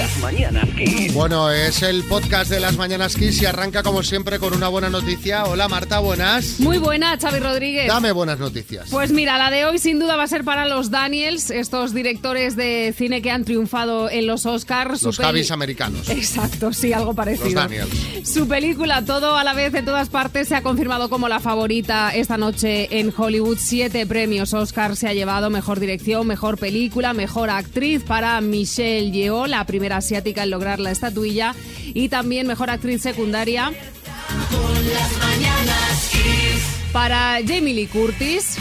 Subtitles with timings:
[0.00, 1.12] Las mañanas Kiss.
[1.12, 4.88] Bueno, es el podcast de las Mañanas Kiss y arranca como siempre con una buena
[4.88, 5.44] noticia.
[5.44, 6.58] Hola Marta, buenas.
[6.58, 7.86] Muy buena, Xavi Rodríguez.
[7.86, 8.88] Dame buenas noticias.
[8.90, 12.56] Pues mira, la de hoy sin duda va a ser para los Daniels, estos directores
[12.56, 15.02] de cine que han triunfado en los Oscars.
[15.02, 16.08] Los Javis americanos.
[16.08, 17.44] Exacto, sí, algo parecido.
[17.44, 17.90] Los Daniels.
[18.24, 22.08] Su película Todo a la vez en todas partes se ha confirmado como la favorita
[22.14, 23.58] esta noche en Hollywood.
[23.60, 29.46] Siete premios Oscar se ha llevado mejor dirección, mejor película, mejor actriz para Michelle Yeoh,
[29.46, 31.54] la primera asiática en lograr la estatuilla,
[31.84, 33.72] y también mejor actriz secundaria.
[36.92, 38.56] Para Jamie Lee Curtis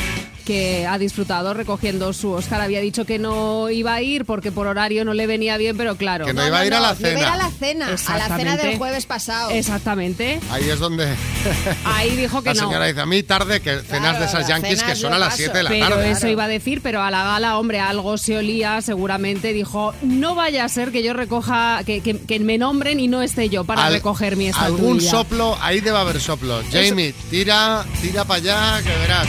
[0.50, 2.60] que ha disfrutado recogiendo su Oscar.
[2.62, 5.96] Había dicho que no iba a ir porque por horario no le venía bien, pero
[5.96, 6.26] claro.
[6.26, 7.34] Que no iba a ir a la ir cena.
[7.34, 9.52] a la cena, a la cena del jueves pasado.
[9.52, 10.40] Exactamente.
[10.50, 11.08] Ahí es donde
[11.86, 12.68] Ahí dijo que la no.
[12.68, 15.38] señora dice a mí tarde que cenas de esas yankees que son a las paso.
[15.38, 16.10] 7 de la Pero tarde.
[16.12, 20.34] eso iba a decir, pero a la gala, hombre, algo se olía, seguramente dijo, no
[20.34, 23.66] vaya a ser que yo recoja, que, que- que me nombren y no esté yo
[23.66, 24.76] para Al- recoger mi estatuilla.
[24.80, 26.64] Algún soplo, ahí debe haber soplo.
[26.72, 29.28] Jamie, tira, tira para allá, que verás.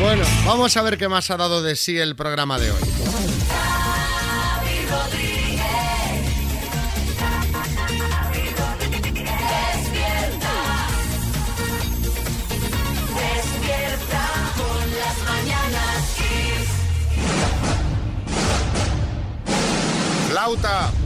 [0.00, 2.80] Bueno, vamos a ver qué más ha dado de sí el programa de hoy.
[20.64, 21.03] Xavi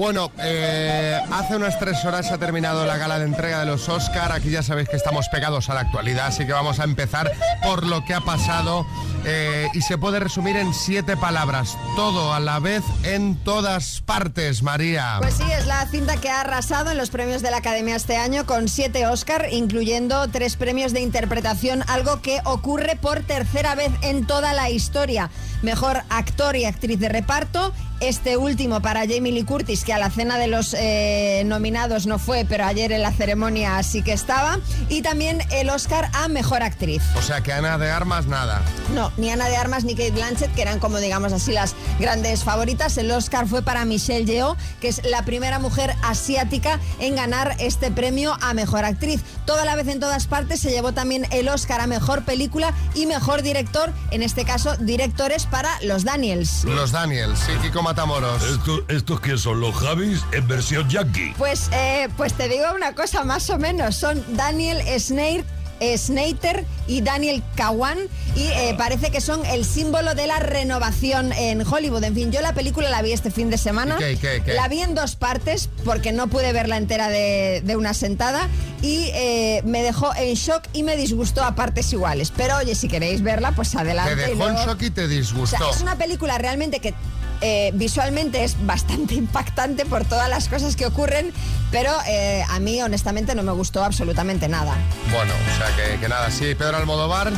[0.00, 4.32] Bueno, eh, hace unas tres horas ha terminado la gala de entrega de los Oscar.
[4.32, 7.30] Aquí ya sabéis que estamos pegados a la actualidad, así que vamos a empezar
[7.62, 8.86] por lo que ha pasado.
[9.24, 11.76] Eh, y se puede resumir en siete palabras.
[11.96, 15.16] Todo a la vez en todas partes, María.
[15.20, 18.16] Pues sí, es la cinta que ha arrasado en los premios de la Academia este
[18.16, 23.92] año con siete Oscar, incluyendo tres premios de interpretación, algo que ocurre por tercera vez
[24.02, 25.30] en toda la historia.
[25.62, 27.72] Mejor actor y actriz de reparto.
[28.00, 32.18] Este último para Jamie Lee Curtis, que a la cena de los eh, nominados no
[32.18, 34.58] fue, pero ayer en la ceremonia sí que estaba.
[34.88, 37.02] Y también el Oscar a Mejor Actriz.
[37.18, 38.62] O sea que Ana de Armas, nada.
[38.94, 42.44] No, ni Ana de Armas ni Kate Blanchett, que eran como digamos así las grandes
[42.44, 42.96] favoritas.
[42.98, 47.90] El Oscar fue para Michelle Yeoh, que es la primera mujer asiática en ganar este
[47.90, 49.20] premio a Mejor Actriz.
[49.46, 53.06] Toda la vez en todas partes se llevó también el Oscar a Mejor Película y
[53.06, 56.64] Mejor Director, en este caso directores para los Daniels.
[56.64, 58.42] Los Daniels, sí, Kiko Matamoros.
[58.44, 61.34] Esto- ¿Estos que son los Javis en versión yankee?
[61.36, 65.44] Pues, eh, pues te digo una cosa más o menos, son Daniel Snair.
[65.80, 67.98] Eh, Snater y Daniel Kawan
[68.36, 72.04] y eh, parece que son el símbolo de la renovación en Hollywood.
[72.04, 73.96] En fin, yo la película la vi este fin de semana.
[73.96, 74.52] ¿Y qué, qué, qué?
[74.54, 78.48] La vi en dos partes porque no pude verla entera de, de una sentada
[78.82, 82.32] y eh, me dejó en shock y me disgustó a partes iguales.
[82.36, 84.16] Pero oye, si queréis verla, pues adelante.
[84.16, 85.56] Te y dejó en luego- shock y te o disgustó.
[85.58, 86.94] sea, es una película realmente que
[87.40, 91.32] eh, visualmente es bastante impactante por todas las cosas que ocurren,
[91.70, 94.74] pero eh, a mí honestamente no me gustó absolutamente nada.
[95.12, 97.32] Bueno, o sea que, que nada, sí, Pedro Almodóvar.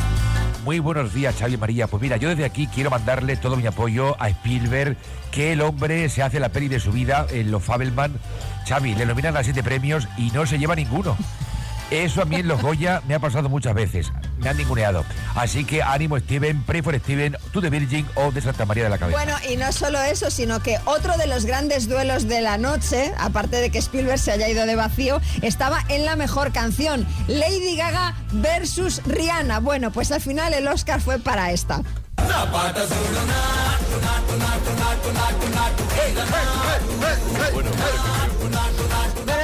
[0.63, 1.87] Muy buenos días, Xavi y María.
[1.87, 4.95] Pues mira, yo desde aquí quiero mandarle todo mi apoyo a Spielberg,
[5.29, 8.13] que el hombre se hace la peli de su vida en los Fabelman.
[8.65, 11.17] Xavi, le nominan a siete premios y no se lleva ninguno.
[11.93, 14.11] Eso a mí en los Goya me ha pasado muchas veces.
[14.39, 15.05] Me han ninguneado.
[15.35, 18.89] Así que ánimo, Steven, pray for Steven, tú de Virgin o de Santa María de
[18.89, 19.15] la Cabeza.
[19.15, 23.13] Bueno, y no solo eso, sino que otro de los grandes duelos de la noche,
[23.19, 27.75] aparte de que Spielberg se haya ido de vacío, estaba en la mejor canción, Lady
[27.77, 29.59] Gaga versus Rihanna.
[29.59, 31.83] Bueno, pues al final el Oscar fue para esta.
[37.53, 37.69] Bueno,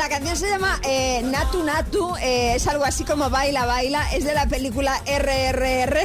[0.09, 4.23] la canción se llama eh, Natu Natu, eh, es algo así como Baila Baila, es
[4.23, 5.99] de la película RRR,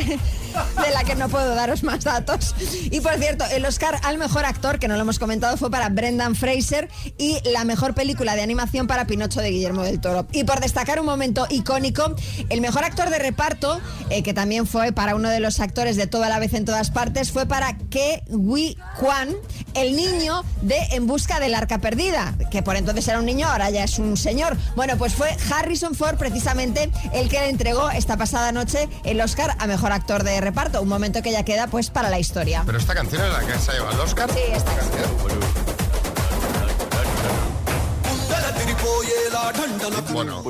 [0.84, 2.54] de la que no puedo daros más datos.
[2.90, 5.88] Y por cierto, el Oscar al mejor actor, que no lo hemos comentado, fue para
[5.88, 10.26] Brendan Fraser y la mejor película de animación para Pinocho de Guillermo del Toro.
[10.32, 12.14] Y por destacar un momento icónico,
[12.50, 13.80] el mejor actor de reparto,
[14.10, 16.90] eh, que también fue para uno de los actores de Toda la vez en todas
[16.90, 19.34] partes, fue para Ke Huy Kwan,
[19.74, 23.70] el niño de En busca del arca perdida, que por entonces era un niño, ahora
[23.70, 24.56] ya es un señor.
[24.76, 29.56] Bueno, pues fue Harrison Ford precisamente el que le entregó esta pasada noche el Oscar
[29.58, 32.62] a mejor actor de reparto, un momento que ya queda pues para la historia.
[32.66, 34.30] Pero esta canción es la que se ha llevado el Oscar.
[34.30, 34.72] Sí, esta
[40.12, 40.44] Bueno,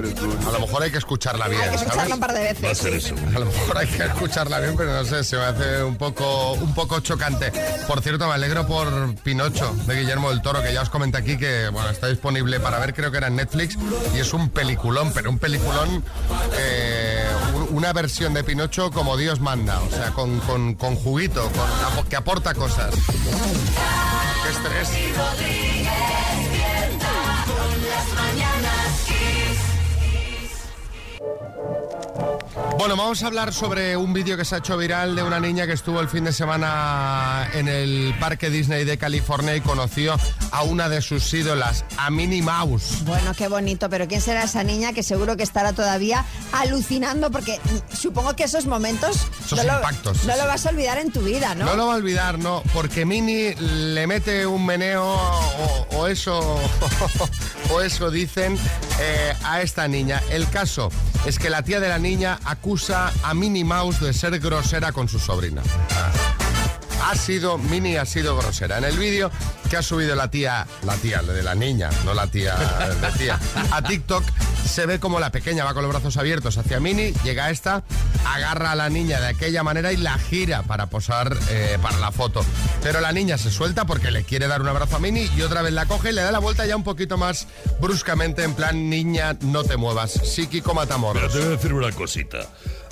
[0.46, 2.14] a lo mejor hay que escucharla bien, Hay que escucharla ¿sabes?
[2.14, 3.12] un par de veces.
[3.34, 6.52] A lo mejor hay que escucharla bien, pero no sé, se me hace un poco,
[6.52, 7.50] un poco chocante.
[7.86, 11.36] Por cierto, me alegro por Pinocho de Guillermo del Toro, que ya os comenté aquí
[11.38, 13.78] que bueno, está disponible para ver, creo que era en Netflix,
[14.14, 16.04] y es un peliculón, pero un peliculón,
[16.58, 21.50] eh, un, una versión de Pinocho como Dios manda, o sea, con, con, con juguito,
[21.96, 22.94] con, que aporta cosas.
[22.94, 24.88] ¡Qué estrés!
[28.05, 28.54] las mañanas.
[32.79, 35.67] Bueno, vamos a hablar sobre un vídeo que se ha hecho viral de una niña
[35.67, 40.17] que estuvo el fin de semana en el parque Disney de California y conoció
[40.50, 43.05] a una de sus ídolas, a Minnie Mouse.
[43.05, 47.31] Bueno, qué bonito, pero ¿quién será esa niña que seguro que estará todavía alucinando?
[47.31, 47.61] Porque
[47.93, 51.12] supongo que esos momentos Esos no, lo, impactos, no sí, lo vas a olvidar en
[51.12, 51.67] tu vida, ¿no?
[51.67, 56.61] No lo va a olvidar, no, porque Minnie le mete un meneo o, o eso
[57.70, 58.59] o eso dicen
[59.00, 60.23] eh, a esta niña.
[60.31, 60.91] El caso
[61.27, 65.06] es que la tía de la niña acusa a Minnie Mouse de ser grosera con
[65.06, 65.62] su sobrina.
[67.02, 68.79] Ha sido, Minnie ha sido grosera.
[68.79, 69.31] En el vídeo
[69.69, 72.55] que ha subido la tía, la tía de la niña, no la tía
[73.00, 73.38] de tía,
[73.70, 74.25] a TikTok,
[74.64, 77.82] se ve como la pequeña va con los brazos abiertos hacia Minnie, llega esta,
[78.26, 82.11] agarra a la niña de aquella manera y la gira para posar eh, para la
[82.12, 82.44] foto.
[82.82, 85.62] Pero la niña se suelta porque le quiere dar un abrazo a Minnie y otra
[85.62, 87.46] vez la coge y le da la vuelta ya un poquito más
[87.81, 90.12] bruscamente, en plan, niña, no te muevas.
[90.12, 91.32] Psíquico Pero Matamoros.
[91.32, 92.38] te voy a decir una cosita.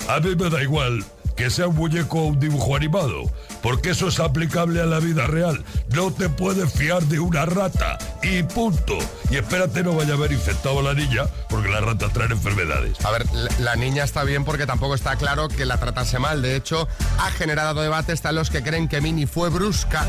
[0.07, 1.03] A mí me da igual
[1.35, 3.23] que sea un muñeco o un dibujo animado,
[3.61, 5.63] porque eso es aplicable a la vida real.
[5.89, 8.97] No te puedes fiar de una rata y punto.
[9.31, 13.03] Y espérate no vaya a haber infectado a la niña, porque las ratas traen enfermedades.
[13.03, 16.41] A ver, la- la niña está bien porque tampoco está claro que la tratase mal.
[16.41, 16.87] De hecho,
[17.19, 18.13] ha generado debate.
[18.13, 20.05] Están los que creen que Minnie fue brusca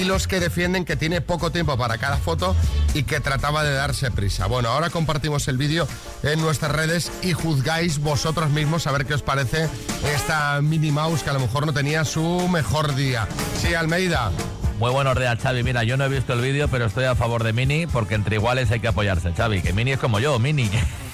[0.00, 2.56] y los que defienden que tiene poco tiempo para cada foto
[2.94, 4.46] y que trataba de darse prisa.
[4.46, 5.86] Bueno, ahora compartimos el vídeo
[6.22, 9.68] en nuestras redes y juzgáis vosotros mismos a ver qué os parece
[10.14, 13.26] esta Minnie Mouse que a lo mejor no tenía su mejor día.
[13.60, 14.30] Sí, Almeida.
[14.78, 15.62] Muy buenos días, Xavi.
[15.62, 18.36] Mira, yo no he visto el vídeo, pero estoy a favor de Mini porque entre
[18.36, 19.62] iguales hay que apoyarse, Xavi.
[19.62, 20.68] Que Mini es como yo, Mini.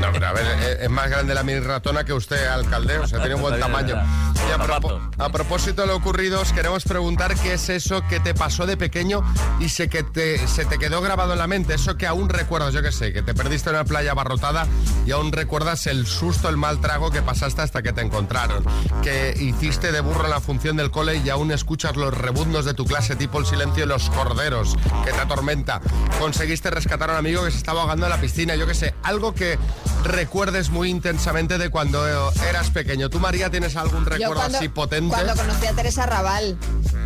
[0.00, 3.20] No, pero a ver, es más grande la mini ratona que usted, alcalde, o sea,
[3.20, 3.96] tiene un buen tamaño.
[3.96, 4.04] a,
[4.48, 4.88] Zapato.
[5.00, 8.66] propo- a propósito de lo ocurrido, os queremos preguntar qué es eso que te pasó
[8.66, 9.22] de pequeño
[9.60, 12.72] y se, que te, se te quedó grabado en la mente, eso que aún recuerdas,
[12.74, 14.66] yo qué sé, que te perdiste en una playa abarrotada
[15.06, 18.64] y aún recuerdas el susto, el mal trago que pasaste hasta que te encontraron,
[19.02, 22.74] que hiciste de burro en la función del cole y aún escuchas los rebuznos de
[22.74, 25.80] tu clase, tipo el silencio de los corderos, que te atormenta,
[26.20, 28.94] conseguiste rescatar a un amigo que se estaba ahogando en la piscina, yo qué sé,
[29.02, 29.58] algo que
[30.02, 32.04] recuerdes muy intensamente de cuando
[32.48, 33.08] eras pequeño.
[33.08, 35.14] ¿Tú, María, tienes algún recuerdo cuando, así potente?
[35.14, 36.58] cuando conocí a Teresa Raval,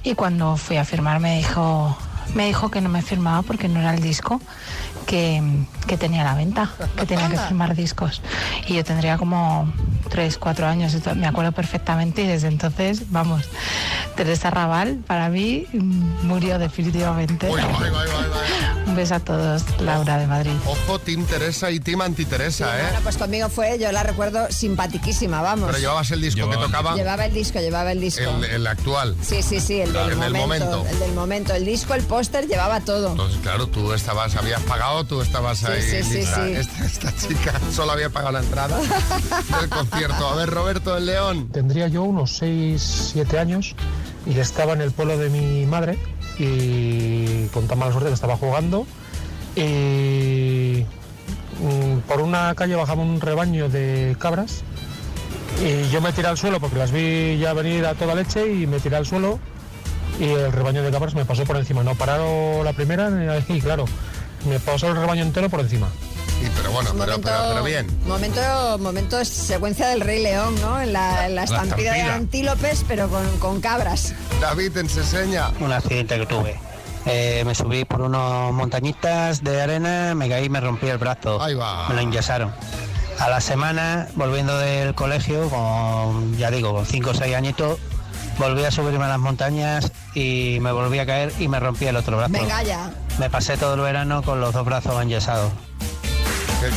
[0.01, 1.95] y cuando fui a firmar me dijo,
[2.33, 4.41] me dijo que no me firmaba porque no era el disco
[5.05, 5.43] que,
[5.85, 8.23] que tenía a la venta, que tenía que firmar discos.
[8.67, 9.71] Y yo tendría como
[10.09, 13.45] 3, 4 años, me acuerdo perfectamente y desde entonces, vamos,
[14.15, 17.49] Teresa Raval para mí mm, murió definitivamente.
[18.95, 20.53] Un beso a todos, Laura de Madrid.
[20.65, 22.83] Ojo, Team Teresa y Team Anti-Teresa, ¿eh?
[22.83, 25.65] Bueno, pues conmigo fue, yo la recuerdo simpatiquísima, vamos.
[25.67, 28.21] Pero llevabas el disco que tocaba, Llevaba el disco, llevaba el disco.
[28.21, 29.17] el, el actual.
[29.21, 30.85] Sí, sí, sí, el, Claro, del, el del momento.
[30.89, 31.53] El del momento.
[31.53, 33.11] El disco, el póster, llevaba todo.
[33.11, 35.81] Entonces, claro, tú estabas, habías pagado, tú estabas Sí, ahí.
[35.81, 36.41] sí, sí, sí.
[36.53, 38.79] Esta, esta chica solo había pagado la entrada
[39.59, 40.25] del concierto.
[40.29, 41.49] A ver, Roberto en León.
[41.51, 43.75] Tendría yo unos 6, 7 años
[44.25, 45.99] y estaba en el pueblo de mi madre
[46.37, 48.85] y con tan mala suerte que estaba jugando
[49.55, 50.85] y
[51.61, 54.63] mm, por una calle bajaba un rebaño de cabras
[55.63, 58.67] y yo me tiré al suelo porque las vi ya venir a toda leche y
[58.67, 59.39] me tiré al suelo
[60.19, 61.83] y el rebaño de cabras me pasó por encima.
[61.83, 63.09] No pararon la primera
[63.47, 63.85] y claro,
[64.47, 65.87] me pasó el rebaño entero por encima.
[66.55, 67.99] Pero bueno, pero, momento, pero, pero bien.
[68.05, 68.41] Momento,
[68.79, 70.81] momento secuencia del Rey León, ¿no?
[70.81, 74.13] En la, en la estampida de antílopes, pero con, con cabras.
[74.41, 75.49] David, enseña.
[75.59, 76.59] Un accidente que tuve.
[77.05, 81.41] Eh, me subí por unas montañitas de arena, me caí y me rompí el brazo.
[81.41, 81.87] Ahí va.
[81.89, 82.51] Me lo enyesaron.
[83.19, 87.79] A la semana, volviendo del colegio, con, ya digo, con 5 o 6 añitos,
[88.37, 91.95] volví a subirme a las montañas y me volví a caer y me rompí el
[91.95, 92.33] otro brazo.
[92.33, 92.91] Venga ya.
[93.19, 95.51] Me pasé todo el verano con los dos brazos enyesados.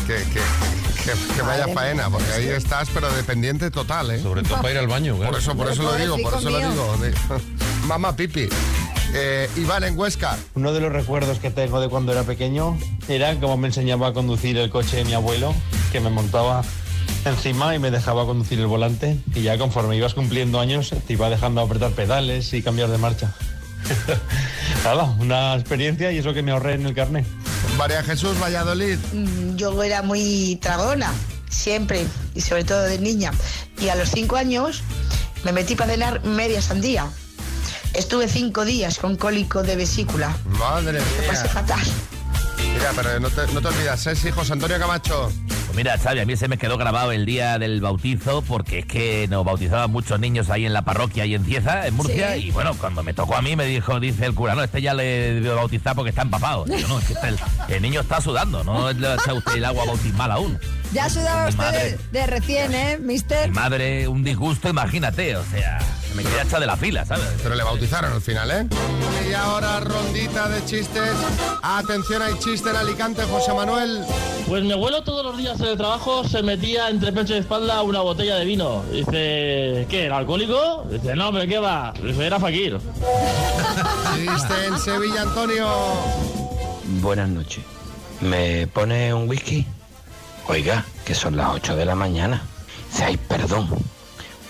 [0.07, 0.40] Que, que, que,
[1.04, 4.21] que- que vaya faena, porque ahí estás, pero dependiente total, ¿eh?
[4.23, 5.30] Sobre todo para ir al baño, claro.
[5.33, 6.97] Por eso, por eso lo digo, por eso lo digo.
[7.87, 8.49] Mamá Pipi.
[9.14, 10.37] Eh, Iván en Huesca.
[10.54, 12.76] Uno de los recuerdos que tengo de cuando era pequeño
[13.09, 15.54] era como me enseñaba a conducir el coche de mi abuelo,
[15.92, 16.62] que me montaba
[17.25, 21.30] encima y me dejaba conducir el volante y ya conforme ibas cumpliendo años te iba
[21.30, 23.33] dejando apretar pedales y cambiar de marcha.
[24.85, 27.25] Nada, una experiencia y eso que me ahorré en el carnet.
[27.78, 28.99] María Jesús Valladolid.
[29.12, 31.12] Mm, Yo era muy tragona,
[31.49, 32.04] siempre,
[32.35, 33.32] y sobre todo de niña.
[33.80, 34.82] Y a los cinco años
[35.44, 37.06] me metí para cenar media sandía.
[37.94, 40.37] Estuve cinco días con cólico de vesícula.
[40.58, 41.52] Madre Lo pasé mía.
[41.52, 41.80] fatal.
[42.75, 45.32] Mira, pero no te, no te olvidas, seis hijos, Antonio Camacho.
[45.66, 48.87] Pues mira, Xavi, a mí se me quedó grabado el día del bautizo porque es
[48.87, 52.46] que nos bautizaban muchos niños ahí en la parroquia y en Cieza, en Murcia, Sí.
[52.46, 54.94] y bueno, cuando me tocó a mí me dijo, dice el cura, no, este ya
[54.94, 56.64] le debió bautizar porque está empapado.
[56.64, 59.64] Digo, no, es que este- el, el niño está sudando, no le echa usted el
[59.64, 60.58] agua bautismal aún.
[60.92, 61.98] Ya sudaba usted madre.
[62.12, 63.48] de, de recién, ¿eh, mister?
[63.50, 67.28] Mi madre, un disgusto, imagínate, o sea, se me quería echar de la fila, ¿sabes?
[67.44, 68.66] Pero le bautizaron al final, ¿eh?
[69.30, 71.12] Y ahora rondita de chistes.
[71.62, 74.04] Atención, hay chiste en Alicante, José Manuel.
[74.48, 77.82] Pues mi abuelo todos los días en el trabajo se metía entre pecho y espalda
[77.82, 78.82] una botella de vino.
[78.90, 80.06] Dice, ¿qué?
[80.06, 80.87] ¿El alcohólico?
[80.90, 81.94] Dice, no, pero ¿qué va?
[82.02, 82.80] Dice, era fakir.
[84.16, 85.68] Chiste en Sevilla, Antonio.
[87.00, 87.62] Buenas noches.
[88.20, 89.64] ¿Me pone un whisky?
[90.48, 92.42] Oiga, que son las 8 de la mañana.
[93.00, 93.68] Ay, perdón.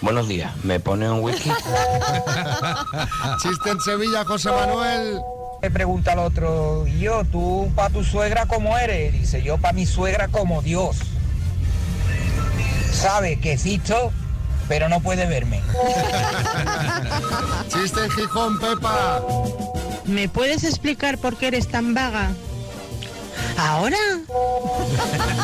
[0.00, 1.50] Buenos días, ¿me pone un whisky?
[3.42, 5.20] Chiste en Sevilla, José Manuel.
[5.60, 9.12] Le pregunta al otro, ¿y yo, tú para tu suegra cómo eres?
[9.12, 10.98] Dice, yo para mi suegra como Dios.
[12.92, 14.12] Sabe que existo,
[14.68, 15.60] pero no puede verme.
[17.68, 19.20] Chiste en Gijón, Pepa.
[20.04, 22.30] ¿Me puedes explicar por qué eres tan vaga?
[23.56, 23.98] ¿Ahora?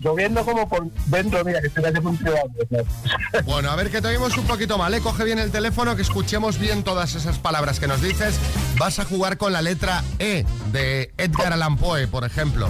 [0.00, 2.18] lloviendo como por dentro, mira, que se me hace un
[3.44, 5.00] Bueno, a ver que te oímos un poquito mal, ¿eh?
[5.00, 8.38] Coge bien el teléfono, que escuchemos bien todas esas palabras que nos dices.
[8.78, 12.68] Vas a jugar con la letra E de Edgar Allan Poe, por ejemplo.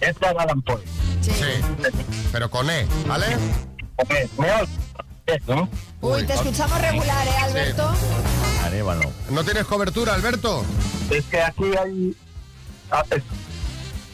[0.00, 0.82] Edgar Allan Poe.
[1.20, 1.32] Sí.
[2.32, 3.26] Pero con E, ¿vale?
[5.46, 5.68] ¿no?
[6.00, 7.94] Uy, te escuchamos regular, ¿eh, Alberto?
[9.30, 10.64] ¿No tienes cobertura, Alberto?
[11.10, 12.16] Es que aquí hay...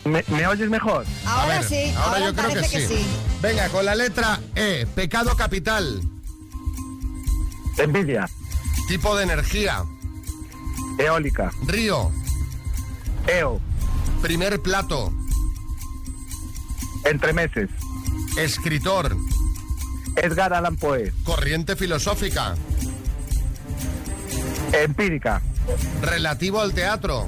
[0.05, 1.07] ¿Me, me oyes mejor?
[1.27, 2.95] Ahora sí, ahora, yo creo que parece sí.
[2.95, 3.07] que sí.
[3.41, 6.03] Venga, con la letra E, pecado capital.
[7.79, 8.29] Envidia.
[8.89, 9.85] Tipo de energía.
[10.99, 11.51] Eólica.
[11.67, 12.13] Río.
[13.27, 13.61] Eo.
[14.23, 15.13] Primer plato.
[17.05, 17.71] Entre meses.
[18.37, 19.17] Escritor.
[20.17, 21.13] Edgar Allan Poe.
[21.25, 22.55] Corriente filosófica.
[24.73, 25.43] Empírica.
[26.03, 27.27] Relativo al teatro.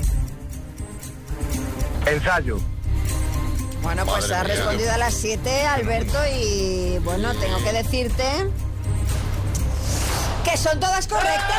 [2.07, 2.59] Ensayo.
[3.83, 4.55] Bueno, pues Madre ha mía.
[4.55, 8.25] respondido a las 7, Alberto, y bueno, tengo que decirte
[10.45, 11.57] que son todas correctas.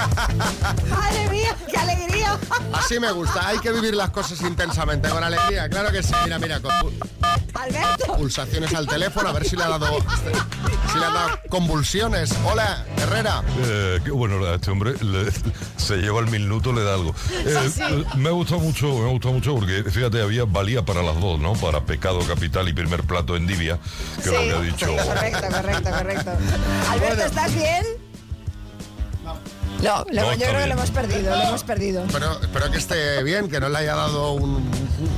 [0.88, 2.38] ¡Madre mía, qué alegría!
[2.72, 5.68] Así me gusta, hay que vivir las cosas intensamente, con alegría.
[5.68, 6.72] Claro que sí, mira, mira, con
[7.54, 8.14] Alberto.
[8.16, 9.98] pulsaciones al teléfono, a ver si le ha dado,
[10.92, 12.34] si le ha dado convulsiones.
[12.44, 13.42] Hola, Herrera.
[13.64, 15.30] Eh, qué bueno, este hombre le-
[15.76, 17.14] se lleva el minuto, le da algo.
[17.44, 17.82] Eh, Sí.
[18.16, 21.38] me ha gustado mucho, me ha gustado mucho porque fíjate, había valía para las dos,
[21.40, 21.52] ¿no?
[21.54, 23.78] Para pecado capital y primer plato en Divia,
[24.16, 24.86] que Sí, lo que ha dicho.
[24.96, 26.30] correcto, correcto, correcto.
[26.90, 27.84] Alberto, ¿estás bien?
[29.82, 32.04] No, lo- No, yo creo que lo hemos perdido, lo hemos perdido.
[32.12, 34.70] Pero espero que esté bien, que no le haya dado un,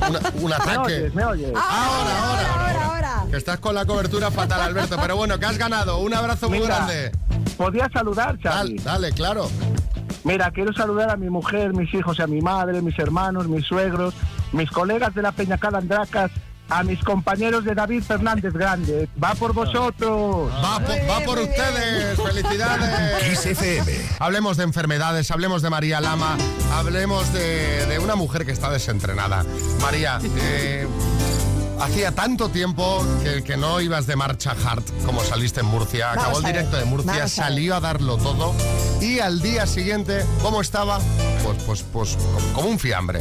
[0.08, 0.78] una- un ataque.
[0.78, 1.52] oyes, me oyes.
[1.54, 3.24] Ahora, ahora, ahora, ahora.
[3.30, 4.96] Que estás con la cobertura fatal, Alberto.
[5.00, 5.98] Pero bueno, que has ganado.
[5.98, 7.10] Un abrazo muy grande.
[7.56, 8.76] ¿Podía saludar, Xavi?
[8.76, 9.50] Dale, dale, claro.
[10.24, 14.14] Mira, quiero saludar a mi mujer, mis hijos, a mi madre, mis hermanos, mis suegros,
[14.52, 16.30] mis colegas de la Peñacada Andracas,
[16.78, 19.08] a mis compañeros de David Fernández Grande.
[19.22, 20.50] ¡Va por vosotros!
[20.52, 22.18] Va, po- va por ustedes.
[22.20, 23.22] Felicidades.
[23.24, 23.92] Kiss FM.
[24.18, 26.36] Hablemos de enfermedades, hablemos de María Lama,
[26.74, 29.44] hablemos de, de una mujer que está desentrenada.
[29.80, 30.86] María, eh,
[31.82, 36.12] hacía tanto tiempo que, que no ibas de marcha hard como saliste en Murcia.
[36.12, 38.54] Acabó el directo de Murcia, a salió a darlo todo
[39.00, 41.00] y al día siguiente, ¿cómo estaba?
[41.44, 42.18] Pues, pues, pues
[42.54, 43.20] como un fiambre.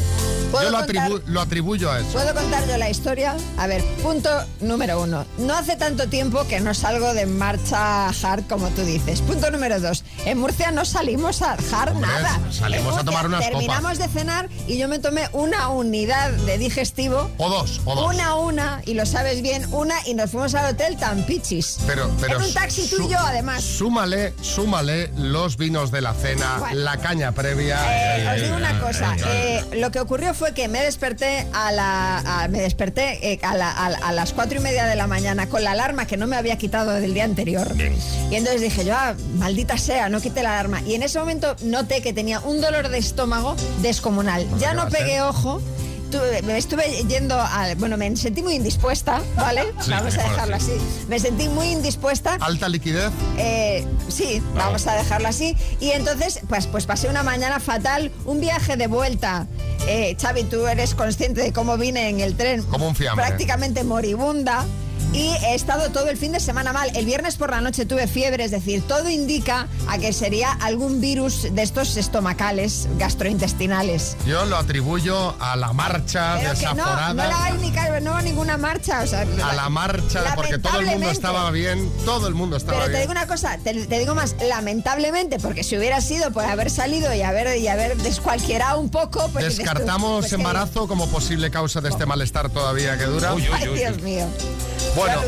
[0.51, 1.09] ¿Puedo Yo lo, contar?
[1.09, 2.11] atribu- lo atribuyo a eso.
[2.11, 3.35] ¿Puedo contar yo la historia?
[3.57, 5.25] A ver, punto número uno.
[5.39, 9.21] No hace tanto tiempo que no salgo de marcha hard como tú dices.
[9.21, 10.03] Punto número dos.
[10.25, 12.39] En Murcia no salimos a hard Hombre, nada.
[12.51, 13.97] salimos a tomar unas Terminamos copas.
[14.13, 17.31] de cenar y yo me tomé una unidad de digestivo.
[17.37, 18.13] O dos, o dos.
[18.13, 21.77] Una, una, y lo sabes bien, una, y nos fuimos al hotel Tampichis.
[21.87, 23.63] Pero, pero en un taxi tú y yo, además.
[23.63, 26.75] Súmale, súmale los vinos de la cena, Bueno.
[26.81, 27.79] la caña previa.
[28.17, 32.17] Eh, os digo una cosa, eh, lo que ocurrió fue que me desperté a la,
[32.43, 35.47] a- me desperté eh, a, la- a a las cuatro y media de la mañana
[35.47, 37.67] con la alarma que no me había quitado del día anterior.
[38.29, 40.81] Y entonces dije yo, ah, maldita sea, no quité la alarma.
[40.81, 44.45] Y en ese momento noté que tenía un dolor de estómago descomunal.
[44.59, 45.61] Ya ¿qué no pegué ojo.
[46.11, 47.75] Tuve- me estuve yendo al.
[47.77, 49.63] Bueno, me sentí muy indispuesta, ¿vale?
[49.81, 50.71] Sí, vamos a dejarlo así.
[50.71, 51.05] así.
[51.07, 52.37] Me sentí muy indispuesta.
[52.39, 53.09] Alta liquidez.
[53.37, 55.55] Eh, sí, vamos a dejarlo así.
[55.79, 59.47] Y entonces, pues, pues pasé una mañana fatal, un viaje de vuelta.
[59.87, 62.61] Eh, Xavi, tú eres consciente de cómo vine en el tren.
[62.63, 63.25] Como un fiambre.
[63.25, 64.65] Prácticamente moribunda.
[65.13, 66.89] Y he estado todo el fin de semana mal.
[66.95, 71.01] El viernes por la noche tuve fiebre, es decir, todo indica a que sería algún
[71.01, 74.15] virus de estos estomacales, gastrointestinales.
[74.25, 77.13] Yo lo atribuyo a la marcha Pero que no, desaforada.
[77.13, 77.71] no la hay ni
[78.01, 79.01] no ninguna marcha.
[79.01, 82.77] O sea, a la marcha, porque todo el mundo estaba bien, todo el mundo estaba
[82.79, 83.01] Pero te bien.
[83.01, 87.13] digo una cosa, te, te digo más, lamentablemente, porque si hubiera sido por haber salido
[87.13, 91.51] y haber, y haber descualquierado un poco, pues tú, Descartamos pues que- embarazo como posible
[91.51, 93.31] causa de este malestar todavía que dura.
[93.53, 94.25] Ay, Dios mío.
[94.95, 95.21] Bueno,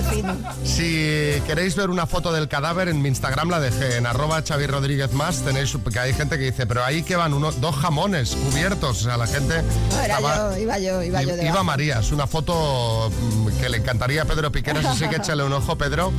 [0.66, 4.68] si queréis ver una foto del cadáver en mi Instagram la dejé en arroba Xavi
[4.68, 8.36] Rodríguez más, tenéis que hay gente que dice, pero ahí que van unos dos jamones
[8.36, 11.64] cubiertos, o sea, la gente No, era estaba- yo, iba yo, iba yo de Iba
[11.64, 15.54] María, es una foto mm, que le encantaría a Pedro Piqueras, así que échale un
[15.54, 16.12] ojo, Pedro.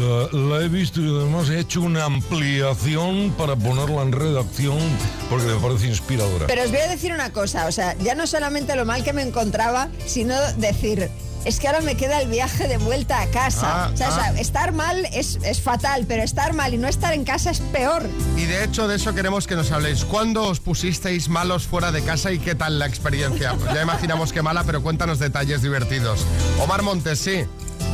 [0.00, 4.78] La, la he visto y además he hecho una ampliación para ponerla en redacción
[5.28, 6.46] porque me parece inspiradora.
[6.46, 9.12] Pero os voy a decir una cosa, o sea, ya no solamente lo mal que
[9.12, 11.10] me encontraba, sino decir,
[11.44, 13.84] es que ahora me queda el viaje de vuelta a casa.
[13.84, 14.40] Ah, o, sea, o sea, ah.
[14.40, 18.02] estar mal es, es fatal, pero estar mal y no estar en casa es peor.
[18.36, 20.04] Y de hecho de eso queremos que nos habléis.
[20.04, 23.54] ¿Cuándo os pusisteis malos fuera de casa y qué tal la experiencia?
[23.54, 26.24] Pues ya imaginamos que mala, pero cuéntanos detalles divertidos.
[26.60, 27.44] Omar Montes, sí.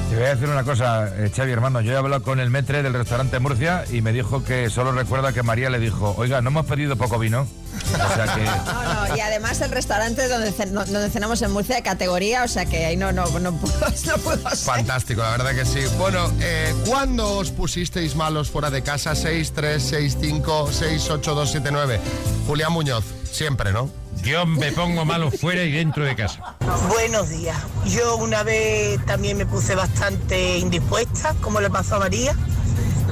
[0.08, 1.82] Te voy a decir una cosa, eh, Xavi, hermano.
[1.82, 5.32] Yo he hablado con el metre del restaurante Murcia y me dijo que solo recuerda
[5.34, 7.42] que María le dijo, oiga, ¿no hemos pedido poco vino?
[7.42, 8.42] O sea que...
[8.88, 12.48] No, no, y además el restaurante donde, cen- donde cenamos en Murcia de categoría, o
[12.48, 14.58] sea que ahí no, no, no puedo, no puedo ser.
[14.58, 15.80] Fantástico, la verdad que sí.
[15.98, 19.14] Bueno, eh, ¿cuándo os pusisteis malos fuera de casa?
[19.14, 22.00] 6, 3, 6, 5, 6, 8, 2, 7, 9.
[22.46, 23.90] Julián Muñoz, siempre, ¿no?
[24.22, 26.56] Yo me pongo malo fuera y dentro de casa.
[26.88, 27.56] Buenos días.
[27.86, 32.34] Yo una vez también me puse bastante indispuesta, como le pasó a María.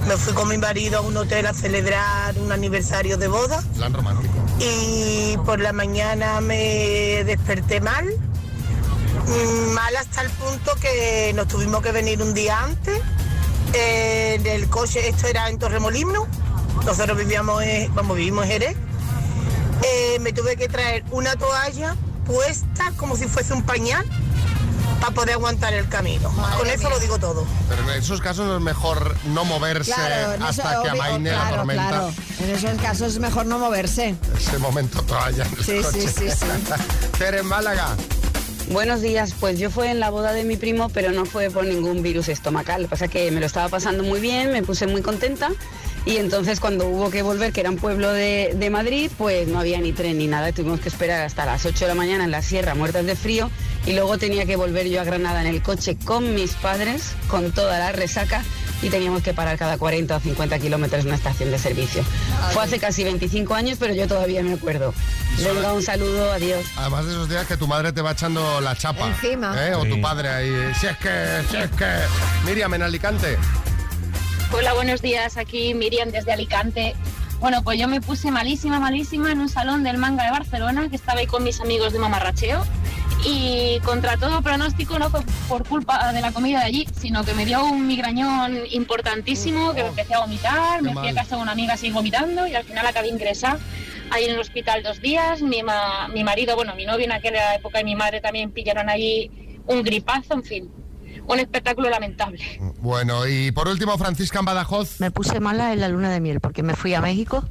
[0.06, 3.92] Me fui con mi marido a un hotel a celebrar un aniversario de boda Plan
[3.92, 4.32] romántico.
[4.60, 8.04] y por la mañana me desperté mal.
[9.26, 13.00] Mm, Mal hasta el punto que nos tuvimos que venir un día antes.
[13.72, 16.24] Eh, en el coche, esto era en Torremolinos.
[16.84, 18.76] Nosotros vivíamos en, vamos, vivimos en Jerez.
[19.82, 21.94] Eh, me tuve que traer una toalla
[22.26, 24.04] puesta como si fuese un pañal
[25.00, 26.32] para poder aguantar el camino.
[26.58, 27.46] Con eso lo digo todo.
[27.68, 31.36] Pero en esos casos es mejor no moverse Claro, hasta eso- que obvio, amaine la
[31.36, 31.88] claro, tormenta.
[31.88, 32.12] claro.
[32.40, 34.14] En esos casos es mejor no moverse.
[34.36, 36.08] Ese momento toalla en el Sí, sí, coche.
[36.08, 36.46] sí, sí.
[37.18, 37.94] Tere en Málaga.
[38.70, 41.64] Buenos días, pues yo fue en la boda de mi primo, pero no fue por
[41.64, 42.82] ningún virus estomacal.
[42.82, 45.50] Lo que pasa es que me lo estaba pasando muy bien, me puse muy contenta
[46.06, 49.58] y entonces cuando hubo que volver, que era un pueblo de, de Madrid, pues no
[49.58, 50.52] había ni tren ni nada.
[50.52, 53.50] Tuvimos que esperar hasta las 8 de la mañana en la sierra, muertas de frío,
[53.86, 57.50] y luego tenía que volver yo a Granada en el coche con mis padres, con
[57.50, 58.44] toda la resaca,
[58.82, 62.04] y teníamos que parar cada 40 o 50 kilómetros en una estación de servicio.
[62.52, 64.94] Fue hace casi 25 años, pero yo todavía me acuerdo.
[65.42, 66.64] Venga, un saludo, adiós.
[66.76, 69.08] Además de esos días que tu madre te va echando la chapa.
[69.08, 69.56] Encima.
[69.66, 69.74] ¿eh?
[69.74, 70.52] O tu padre ahí.
[70.78, 71.86] Si es que, si es que.
[72.44, 73.38] Miriam en Alicante.
[74.52, 75.36] Hola, buenos días.
[75.36, 76.94] Aquí Miriam desde Alicante.
[77.40, 80.96] Bueno, pues yo me puse malísima, malísima en un salón del manga de Barcelona, que
[80.96, 82.64] estaba ahí con mis amigos de mamarracheo.
[83.24, 87.34] Y contra todo pronóstico, no fue por culpa de la comida de allí, sino que
[87.34, 91.42] me dio un migrañón importantísimo, que me empecé a vomitar, me fui a casa de
[91.42, 93.58] una amiga así vomitando y al final acabé ingresada
[94.10, 95.42] ahí en el hospital dos días.
[95.42, 98.88] Mi, ma- mi marido, bueno, mi novio en aquella época y mi madre también pillaron
[98.88, 99.30] allí
[99.66, 100.70] un gripazo, en fin.
[101.26, 102.38] Un espectáculo lamentable.
[102.78, 105.00] Bueno, y por último, Francisca en Badajoz.
[105.00, 107.44] Me puse mala en la luna de miel porque me fui a México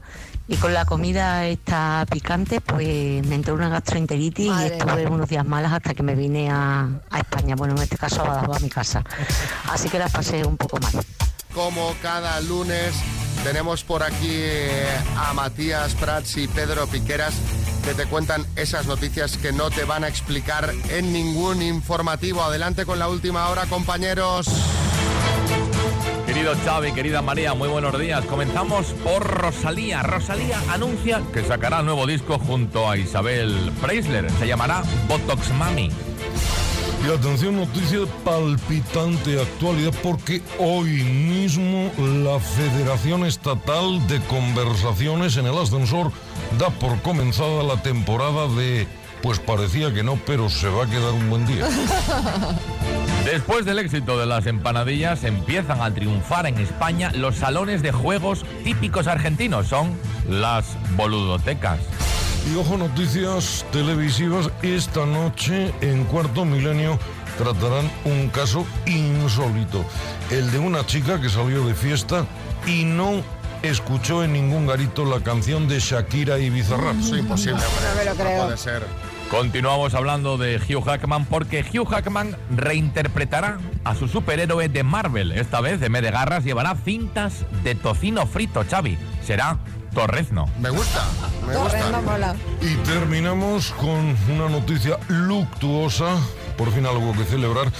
[0.47, 5.45] y con la comida esta picante pues me entró una gastroenteritis y estuve unos días
[5.45, 8.59] malas hasta que me vine a, a España, bueno en este caso a Badajoz, a
[8.59, 9.03] mi casa.
[9.69, 10.93] Así que la pasé un poco mal.
[11.53, 12.93] Como cada lunes,
[13.43, 14.41] tenemos por aquí
[15.17, 17.33] a Matías Prats y Pedro Piqueras
[17.85, 22.41] que te cuentan esas noticias que no te van a explicar en ningún informativo.
[22.41, 24.47] Adelante con la última hora, compañeros.
[26.25, 28.25] Querido Xavi, querida María, muy buenos días.
[28.25, 30.01] Comenzamos por Rosalía.
[30.01, 34.31] Rosalía anuncia que sacará nuevo disco junto a Isabel Preisler.
[34.31, 35.91] Se llamará Botox Mami.
[37.05, 41.91] Y atención, noticia palpitante actualidad porque hoy mismo
[42.23, 46.11] la Federación Estatal de Conversaciones en el Ascensor
[46.57, 48.87] da por comenzada la temporada de...
[49.21, 51.67] Pues parecía que no, pero se va a quedar un buen día.
[53.25, 58.45] Después del éxito de las empanadillas, empiezan a triunfar en España los salones de juegos
[58.63, 59.67] típicos argentinos.
[59.67, 59.93] Son
[60.27, 61.79] las boludotecas.
[62.51, 64.49] Y ojo, noticias televisivas.
[64.61, 66.99] Esta noche en Cuarto Milenio
[67.37, 69.83] tratarán un caso insólito.
[70.29, 72.25] El de una chica que salió de fiesta
[72.67, 73.23] y no
[73.63, 76.99] escuchó en ningún garito la canción de Shakira y Bizarrap.
[76.99, 77.57] Eso es imposible.
[77.57, 78.43] No me lo No creo.
[78.45, 78.83] puede ser.
[79.31, 85.31] Continuamos hablando de Hugh Jackman porque Hugh Jackman reinterpretará a su superhéroe de Marvel.
[85.31, 88.99] Esta vez, en vez de garras, llevará cintas de tocino frito, Xavi.
[89.25, 89.57] Será
[89.95, 90.45] Torrezno.
[90.59, 91.03] Me gusta,
[91.47, 92.35] me Torrendo mola.
[92.61, 96.17] Y terminamos con una noticia luctuosa,
[96.57, 97.71] por fin algo que celebrar.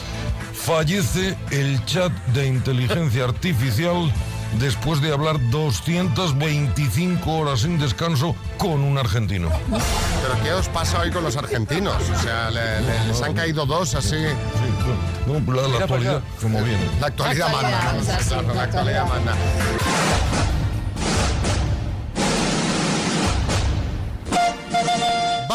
[0.53, 4.11] Fallece el chat de inteligencia artificial
[4.59, 9.49] después de hablar 225 horas sin descanso con un argentino.
[9.69, 12.01] ¿Pero qué os pasa hoy con los argentinos?
[12.09, 14.15] O sea, le- le- les han caído dos así.
[15.27, 16.89] No, la, la actualidad, como viene.
[17.01, 17.93] La actualidad manda.
[18.53, 19.07] la actualidad.
[19.07, 19.33] manda.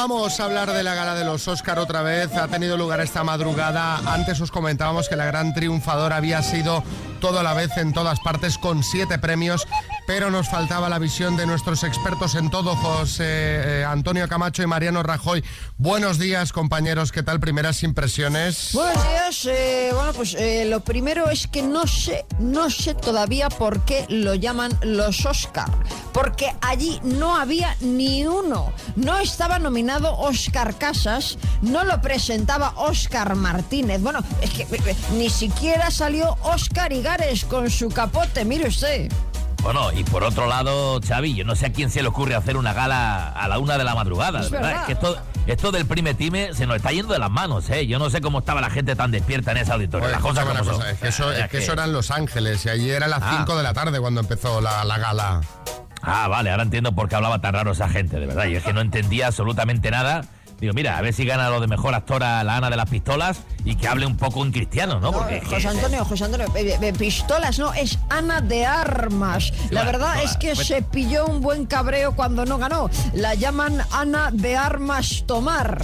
[0.03, 2.35] Vamos a hablar de la gala de los Oscar otra vez.
[2.35, 3.99] Ha tenido lugar esta madrugada.
[4.11, 6.83] Antes os comentábamos que la gran triunfadora había sido
[7.21, 9.69] todo a la vez en todas partes con siete premios,
[10.12, 14.66] pero nos faltaba la visión de nuestros expertos en todo, José eh, Antonio Camacho y
[14.66, 15.44] Mariano Rajoy.
[15.79, 17.12] Buenos días, compañeros.
[17.12, 17.38] ¿Qué tal?
[17.38, 18.70] Primeras impresiones.
[18.73, 19.46] Buenos días.
[19.46, 24.05] eh, bueno, pues eh, lo primero es que no sé, no sé todavía por qué
[24.09, 25.70] lo llaman los Oscar.
[26.12, 28.73] Porque allí no había ni uno.
[28.96, 34.03] No estaba nominado Oscar Casas, no lo presentaba Oscar Martínez.
[34.03, 34.66] Bueno, es que
[35.12, 39.09] ni siquiera salió Oscar Igares con su capote, mire usted.
[39.62, 42.57] Bueno, y por otro lado, Xavi, yo no sé a quién se le ocurre hacer
[42.57, 44.40] una gala a la una de la madrugada.
[44.40, 44.68] Es ¿verdad?
[44.68, 44.81] verdad.
[44.83, 47.87] Es que esto, esto del prime time se nos está yendo de las manos, ¿eh?
[47.87, 50.07] Yo no sé cómo estaba la gente tan despierta en ese auditorio.
[50.07, 50.81] Oye, Las cosas escúchame como una son.
[50.81, 53.09] cosa, es que eso, es que eso era en Los Ángeles y allí era a
[53.11, 53.35] las Ah.
[53.38, 55.40] 5 de la tarde cuando empezó la, la gala.
[56.03, 58.46] Ah, vale, ahora entiendo por qué hablaba tan raro esa gente, de verdad.
[58.46, 60.25] Yo es que no entendía absolutamente nada.
[60.61, 63.40] Digo, mira, a ver si gana lo de mejor actora la Ana de las Pistolas
[63.64, 65.11] y que hable un poco en cristiano, ¿no?
[65.12, 69.53] Porque es que- José Antonio, José Antonio, eh, eh, pistolas, no, es Ana de Armas.
[69.70, 72.90] La bueno, verdad no, es que se pilló un buen cabreo cuando no ganó.
[73.14, 75.83] La llaman Ana de Armas Tomar.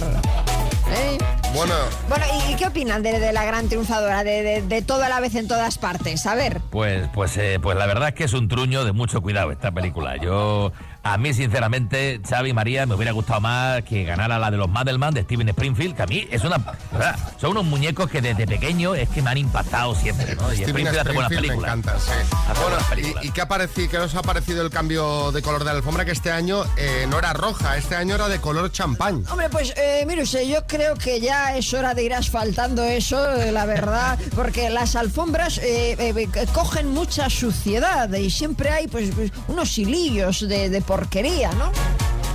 [0.89, 1.17] ¿Eh?
[1.53, 1.73] Bueno,
[2.07, 5.09] Bueno, ¿y, y qué opinan de, de la gran triunfadora, de, de, de todo a
[5.09, 6.25] la vez en todas partes?
[6.25, 6.61] A ver.
[6.69, 9.71] Pues, pues, eh, pues la verdad es que es un truño de mucho cuidado esta
[9.71, 10.15] película.
[10.17, 10.71] Yo
[11.09, 15.13] A mí, sinceramente, Xavi María, me hubiera gustado más que ganara la de los Madelman
[15.13, 16.57] de Steven Springfield, que a mí es una.
[16.91, 17.15] ¿verdad?
[17.39, 20.51] Son unos muñecos que desde pequeño es que me han impactado siempre, ¿no?
[20.51, 21.77] Y Steven Springfield hace buenas Springfield me películas.
[21.77, 22.11] encanta, sí.
[22.11, 23.23] Hace Bueno, buenas películas.
[23.23, 25.77] ¿y, y qué, ha parecido, qué os ha parecido el cambio de color de la
[25.77, 26.03] alfombra?
[26.03, 29.23] Que este año eh, no era roja, este año era de color champán.
[29.29, 33.33] Hombre, pues eh, mire usted, yo creo que ya es hora de ir asfaltando eso,
[33.35, 39.31] eh, la verdad, porque las alfombras eh, cogen mucha suciedad y siempre hay pues, pues,
[39.47, 41.65] unos hilillos de, de porquería, ¿no?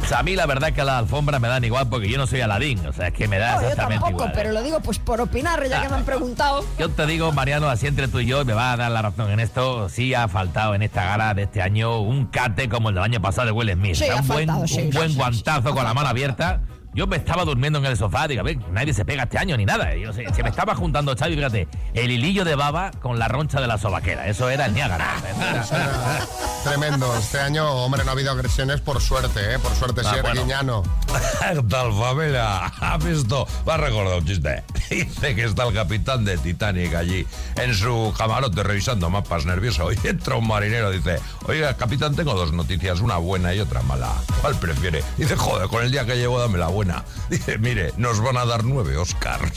[0.03, 2.17] O sea, a mí la verdad es que las alfombras me dan igual porque yo
[2.17, 4.33] no soy Aladín, o sea, es que me da No, yo exactamente tampoco, igual.
[4.37, 6.65] pero lo digo pues por opinar, ya que me han preguntado.
[6.79, 9.31] Yo te digo, Mariano, así entre tú y yo, me va a dar la razón
[9.33, 9.89] en esto.
[9.89, 13.21] Sí ha faltado en esta gala de este año un cate como el del año
[13.21, 13.95] pasado de Will Smith.
[13.97, 16.09] Sí, O sea, ha un buen, faltado, sí, un buen sí, guantazo con la mano
[16.09, 16.61] abierta.
[16.95, 19.57] Yo me estaba durmiendo en el sofá, digo, a ver, nadie se pega este año
[19.57, 19.95] ni nada.
[19.97, 23.63] Yo sé, se me estaba juntando, Xavi, fíjate, el hilillo de baba con la roncha
[23.63, 24.27] de la sobaquera.
[24.29, 25.15] Eso era el Niágara.
[25.71, 26.27] Era-
[26.65, 27.17] Tremendo.
[27.17, 29.59] Este año, hombre, no ha habido agresiones por suerte, ¿eh?
[29.59, 30.29] Por suerte, Ah, sí, bueno.
[30.29, 30.83] Arguiñano.
[31.07, 32.67] ¿Qué tal, familia?
[32.67, 33.49] ¿Has visto?
[33.67, 34.63] Me ha recordado un chiste.
[34.91, 37.27] Dice que está el capitán de Titanic allí
[37.57, 42.53] en su camarote revisando mapas nervioso y entra un marinero dice, oiga, capitán, tengo dos
[42.53, 44.13] noticias, una buena y otra mala.
[44.43, 45.03] ¿Cuál prefiere?
[45.17, 46.82] Dice, joder, con el día que llevo dame la buena.
[47.29, 49.53] Dice, mire, nos van a dar nueve Oscars.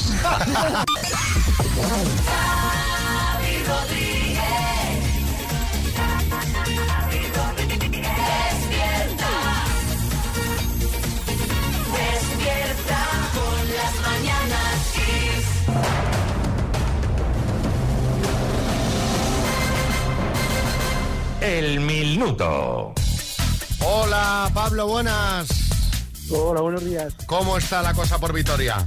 [8.05, 9.31] Despierta.
[11.91, 13.01] Despierta
[13.33, 15.47] con las mañanas Kiss.
[21.41, 22.93] El minuto.
[23.79, 25.64] Hola, Pablo, buenas.
[26.29, 27.13] Hola, buenos días.
[27.27, 28.83] ¿Cómo está la cosa por Vitoria?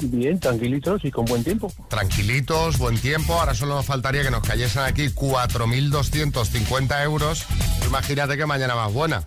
[0.00, 1.72] Bien, tranquilitos y con buen tiempo.
[1.88, 3.34] Tranquilitos, buen tiempo.
[3.34, 7.46] Ahora solo nos faltaría que nos cayesen aquí 4.250 euros.
[7.86, 9.24] Imagínate que mañana más buena.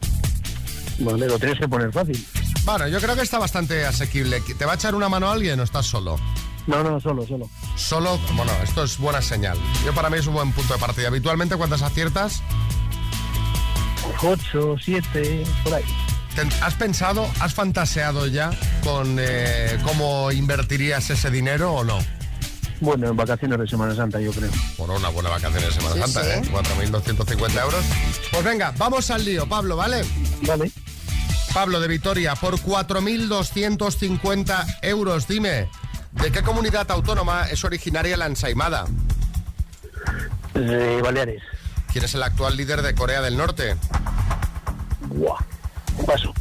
[0.99, 2.25] Vale, lo tienes que poner fácil.
[2.63, 4.41] Bueno, yo creo que está bastante asequible.
[4.41, 6.17] ¿Te va a echar una mano alguien o estás solo?
[6.67, 7.49] No, no, solo, solo.
[7.75, 9.57] Solo, bueno, esto es buena señal.
[9.85, 11.07] Yo para mí es un buen punto de partida.
[11.07, 12.41] Habitualmente, ¿cuántas aciertas?
[14.21, 15.83] Ocho, siete, por ahí.
[16.61, 18.51] ¿Has pensado, has fantaseado ya
[18.83, 21.97] con eh, cómo invertirías ese dinero o no?
[22.81, 24.51] Bueno, en vacaciones de Semana Santa, yo creo.
[24.75, 26.29] Por una buena vacación de Semana Sí, Santa, sí.
[26.29, 26.41] ¿eh?
[26.51, 27.85] 4.250 euros.
[28.31, 30.03] Pues venga, vamos al lío, Pablo, ¿vale?
[30.41, 30.69] Vale.
[31.53, 35.69] Pablo de Vitoria, por 4.250 euros, dime,
[36.11, 38.83] ¿de qué comunidad autónoma es originaria la ensaimada?
[40.53, 41.41] De Baleares.
[41.93, 43.77] ¿Quién es el actual líder de Corea del Norte?
[45.07, 45.39] Buah.
[46.05, 46.33] Paso.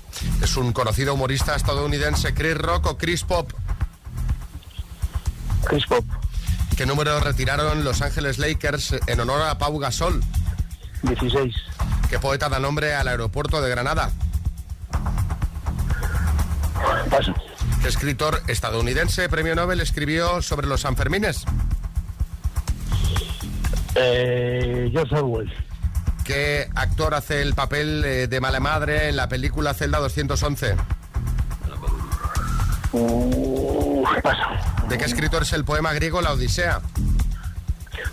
[0.42, 3.50] Es un conocido humorista estadounidense, Chris Rock o Chris Pop.
[5.64, 6.04] Chris Pop.
[6.76, 10.20] ¿Qué número retiraron Los Ángeles Lakers en honor a Pau Gasol?
[11.02, 11.54] 16.
[12.10, 14.10] ¿Qué poeta da nombre al aeropuerto de Granada?
[17.10, 17.34] Paso.
[17.80, 21.44] ¿Qué escritor estadounidense, premio Nobel, escribió sobre los Sanfermines?
[23.94, 25.52] Eh, George Orwell.
[26.24, 30.74] ¿Qué actor hace el papel eh, de mala madre en la película Celda 211?
[32.92, 34.42] Uh, paso.
[34.88, 36.80] ¿De qué escritor es el poema griego La Odisea?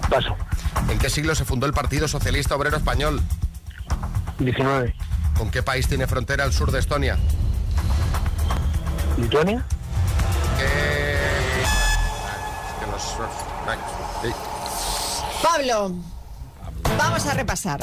[0.10, 0.36] Paso.
[0.90, 3.22] ¿En qué siglo se fundó el Partido Socialista Obrero Español?
[4.40, 4.96] 19.
[5.38, 7.18] ¿Con qué país tiene frontera al sur de Estonia?
[9.18, 9.64] ¿Lituania?
[10.58, 11.16] ¿Qué...
[12.80, 13.16] que los-
[14.22, 14.34] Sí.
[15.44, 15.94] Pablo,
[17.02, 17.80] vamos a repasar.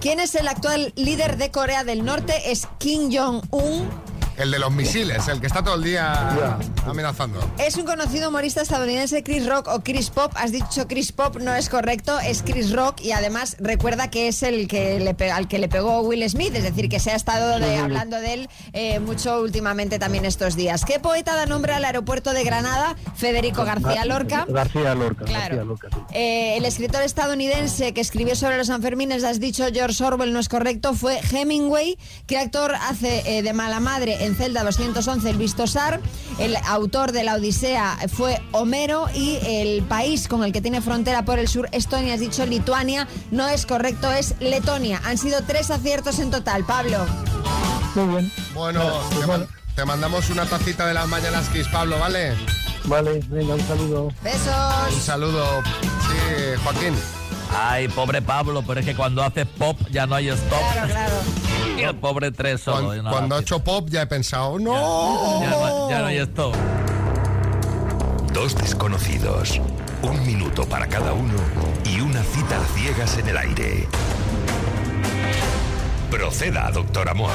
[0.00, 2.50] ¿Quién es el actual líder de Corea del Norte?
[2.50, 4.03] Es Kim Jong-un.
[4.36, 7.38] El de los misiles, el que está todo el día amenazando.
[7.58, 10.32] Es un conocido humorista estadounidense, Chris Rock o Chris Pop.
[10.34, 14.42] Has dicho Chris Pop, no es correcto, es Chris Rock y además recuerda que es
[14.42, 17.58] el que le al que le pegó Will Smith, es decir, que se ha estado
[17.60, 20.84] de- hablando de él eh, mucho últimamente también estos días.
[20.84, 22.96] ¿Qué poeta da nombre al aeropuerto de Granada?
[23.16, 24.46] Federico García Lorca.
[24.48, 25.24] García Lorca.
[25.24, 25.56] Claro.
[25.56, 26.00] García Lorca, sí.
[26.12, 30.48] Eh, el escritor estadounidense que escribió sobre los Sanfermines, has dicho George Orwell, no es
[30.48, 31.96] correcto, fue Hemingway.
[32.26, 36.00] ¿Qué actor hace eh, de mala madre en Celda 211 el Vistosar?
[36.38, 41.24] El autor de la Odisea fue Homero y el país con el que tiene frontera
[41.24, 45.00] por el sur, Estonia, has dicho Lituania, no es correcto, es Letonia.
[45.04, 47.04] Han sido tres aciertos en total, Pablo.
[47.94, 48.32] Muy bien.
[48.54, 48.82] Bueno,
[49.20, 52.34] te, man- te mandamos una tacita de las mañanas Kiss, Pablo, ¿vale?
[52.86, 54.02] Vale, venga, un saludo.
[54.04, 55.02] Un Besos.
[55.04, 55.46] saludo.
[55.62, 56.94] Sí, Joaquín.
[57.56, 60.58] Ay, pobre Pablo, pero es que cuando haces pop ya no hay stop.
[60.72, 61.14] Claro, claro.
[61.78, 62.86] Y el pobre tres solo.
[62.88, 65.40] Cuando, cuando he hecho pop ya he pensado, ¡no!
[65.40, 66.54] ya, no, ya no hay stop.
[68.32, 69.60] Dos desconocidos,
[70.02, 71.34] un minuto para cada uno
[71.84, 73.88] y una cita a ciegas en el aire.
[76.10, 77.30] Proceda, doctor Amor.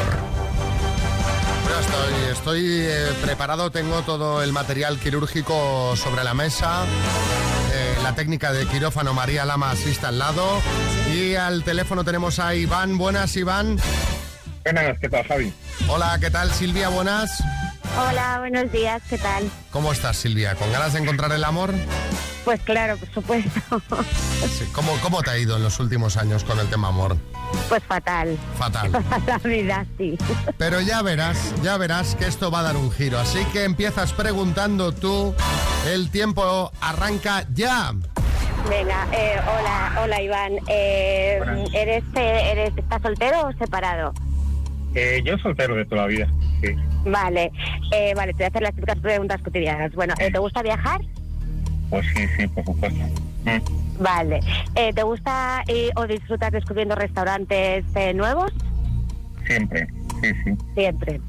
[2.31, 6.83] Estoy eh, preparado, tengo todo el material quirúrgico sobre la mesa.
[7.73, 10.43] eh, la técnica de quirófano María Lama asiste al lado.
[11.13, 12.97] Y al teléfono tenemos a Iván.
[12.97, 13.79] Buenas, Iván.
[14.63, 15.53] Buenas, ¿qué tal, Javi?
[15.87, 16.89] Hola, ¿qué tal, Silvia?
[16.89, 17.43] Buenas.
[17.99, 19.51] Hola, buenos días, ¿qué tal?
[19.69, 20.55] ¿Cómo estás, Silvia?
[20.55, 21.71] ¿Con ganas de encontrar el amor?
[22.49, 23.81] Pues claro, por supuesto.
[24.39, 24.65] Sí.
[24.71, 27.15] ¿Cómo, ¿Cómo te ha ido en los últimos años con el tema amor?
[27.67, 28.35] Pues fatal.
[28.57, 28.89] Fatal.
[29.27, 30.17] La vida, sí.
[30.57, 33.19] Pero ya verás, ya verás que esto va a dar un giro.
[33.19, 35.35] Así que empiezas preguntando tú.
[35.85, 37.93] El tiempo arranca ya.
[38.67, 40.53] Venga, eh, hola, hola Iván.
[40.67, 41.39] Eh,
[41.73, 44.13] ¿eres, eh, eres, ¿Estás soltero o separado?
[44.95, 46.27] Eh, yo soltero de toda la vida,
[46.61, 46.69] sí.
[47.05, 47.51] Vale,
[47.91, 49.93] eh, vale, te voy a hacer las típicas preguntas cotidianas.
[49.93, 51.01] Bueno, eh, ¿te gusta viajar?
[51.89, 52.99] Pues sí, sí, por supuesto.
[53.45, 54.39] Mm, Vale.
[54.75, 58.51] Eh, ¿Te gusta eh, o disfrutas descubriendo restaurantes eh, nuevos?
[59.45, 59.87] Siempre,
[60.21, 60.57] sí, sí.
[60.75, 61.19] Siempre.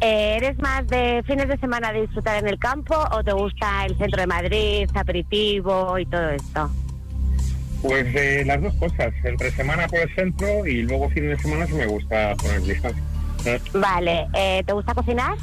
[0.00, 3.86] Eh, ¿Eres más de fines de semana de disfrutar en el campo o te gusta
[3.86, 6.70] el centro de Madrid, aperitivo y todo esto?
[7.82, 11.66] Pues de las dos cosas, entre semana por el centro y luego fin de semana
[11.66, 13.02] sí me gusta poner distancia.
[13.72, 14.26] Vale.
[14.34, 15.36] Eh, ¿Te gusta cocinar?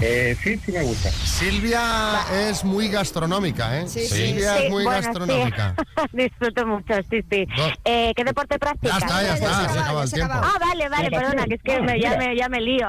[0.00, 1.10] Eh, sí, sí me gusta.
[1.10, 3.88] Silvia es muy gastronómica, ¿eh?
[3.88, 5.74] Sí, Silvia Sí, es muy bueno, gastronómica.
[5.76, 6.06] sí.
[6.12, 7.46] Disfruto mucho, sí, sí.
[7.84, 9.00] Eh, ¿Qué deporte practicas?
[9.00, 10.34] Ya está, ya está, se acaba el tiempo.
[10.36, 12.88] Ah, vale, vale, perdona, que es que me, ya, me, ya me lío.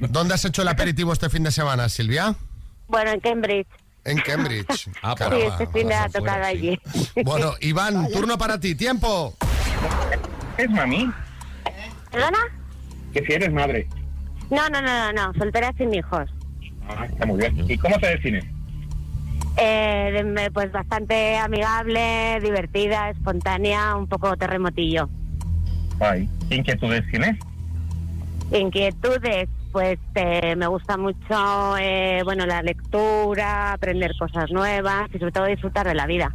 [0.10, 2.34] ¿Dónde has hecho el aperitivo este fin de semana, Silvia?
[2.88, 3.68] bueno, en Cambridge.
[4.04, 4.66] En Cambridge.
[4.84, 6.78] sí, este fin de ha tocado allí.
[7.24, 8.74] Bueno, Iván, turno para ti.
[8.74, 9.34] Tiempo.
[10.58, 11.10] ¿Es mami?
[12.10, 12.38] ¿Perdona?
[13.12, 13.88] Que si eres madre.
[14.54, 16.30] No, no, no, no, no, soltera sin hijos.
[16.88, 17.68] Ah, está muy bien.
[17.68, 18.44] ¿Y cómo te defines?
[19.56, 25.08] Eh, pues bastante amigable, divertida, espontánea, un poco terremotillo.
[25.98, 27.36] Ay, ¿qué inquietudes tienes?
[28.52, 35.32] Inquietudes, pues eh, me gusta mucho, eh, bueno, la lectura, aprender cosas nuevas y sobre
[35.32, 36.32] todo disfrutar de la vida.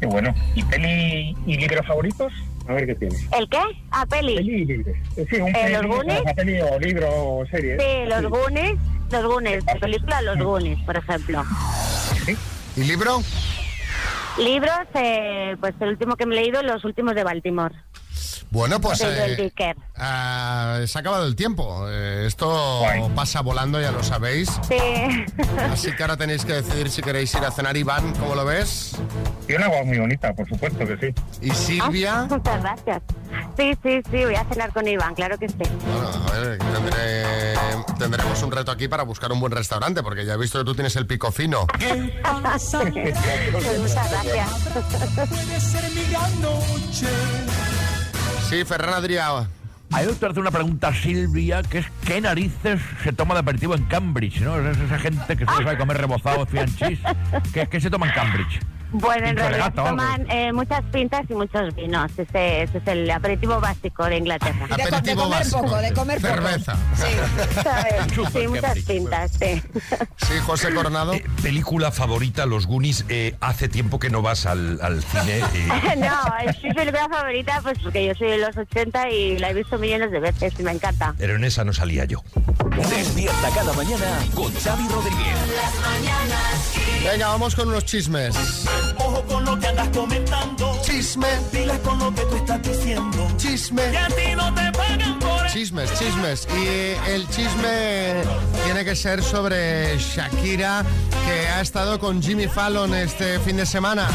[0.00, 0.34] Qué bueno.
[0.56, 2.32] ¿Y peli y libros favoritos?
[2.70, 3.26] A ver qué tienes.
[3.36, 3.58] ¿El qué?
[3.90, 4.36] ¿A peli?
[4.36, 4.84] Peli
[5.28, 6.20] Sí, un Eh, peli, ¿los Goonies?
[6.20, 7.76] una peli o libro o serie.
[7.80, 8.78] Sí, los Goonies,
[9.10, 11.42] los Goonies, de película Los Goonies, por ejemplo.
[12.76, 13.18] ¿Y libro?
[14.38, 17.74] Libros, eh, pues el último que me he leído, Los últimos de Baltimore.
[18.50, 19.52] Bueno, pues eh,
[19.96, 21.86] ah, se ha acabado el tiempo.
[21.88, 22.82] Eh, esto
[23.14, 24.48] pasa volando, ya lo sabéis.
[24.66, 24.76] Sí.
[25.70, 27.76] Así que ahora tenéis que decidir si queréis ir a cenar.
[27.76, 28.96] Iván, ¿cómo lo ves?
[29.46, 31.14] Tiene una voz muy bonita, por supuesto que sí.
[31.42, 32.22] ¿Y Silvia?
[32.22, 33.02] Ah, muchas gracias.
[33.56, 35.54] Sí, sí, sí, voy a cenar con Iván, claro que sí.
[35.58, 37.54] Bueno, a ver, tendré-
[37.98, 40.74] tendremos un reto aquí para buscar un buen restaurante, porque ya he visto que tú
[40.74, 41.66] tienes el pico fino.
[43.78, 44.48] Muchas gracias.
[48.50, 49.46] Sí, Ferran Adrià.
[49.92, 53.84] Hay doctor hace una pregunta Silvia, que es ¿qué narices se toma de aperitivo en
[53.84, 54.40] Cambridge?
[54.40, 54.58] ¿no?
[54.58, 57.00] Es esa gente que solo sabe comer rebozado, fian cheese.
[57.54, 58.58] ¿Qué, qué se toma en Cambridge?
[58.92, 62.10] Bueno, en realidad gato, toman eh, muchas pintas y muchos vinos.
[62.16, 64.66] Ese, ese es el aperitivo básico de Inglaterra.
[64.76, 66.34] De, co- de comer poco, de comer poco.
[66.34, 66.76] Cerveza.
[68.32, 69.62] Sí, muchas pintas, sí.
[70.16, 71.14] Sí, José Coronado.
[71.14, 73.04] Eh, película favorita, Los Goonies.
[73.08, 75.40] Eh, hace tiempo que no vas al, al cine.
[75.98, 79.54] no, es mi película favorita, pues porque yo soy de los 80 y la he
[79.54, 81.14] visto millones de veces y me encanta.
[81.18, 82.22] pero en esa no salía yo.
[82.90, 85.36] Despierta cada mañana con Xavi Rodríguez.
[87.04, 88.34] Venga, vamos con unos chismes.
[88.98, 90.78] Ojo con lo que andas comentando.
[90.82, 91.28] Chisme.
[91.52, 93.28] Dile con lo que tú estás diciendo.
[93.36, 93.90] Chisme.
[93.90, 95.46] Que a ti no te pagan por.
[95.48, 96.48] Chismes, chismes.
[96.56, 98.22] Y el chisme
[98.64, 100.84] tiene que ser sobre Shakira,
[101.26, 104.08] que ha estado con Jimmy Fallon este fin de semana.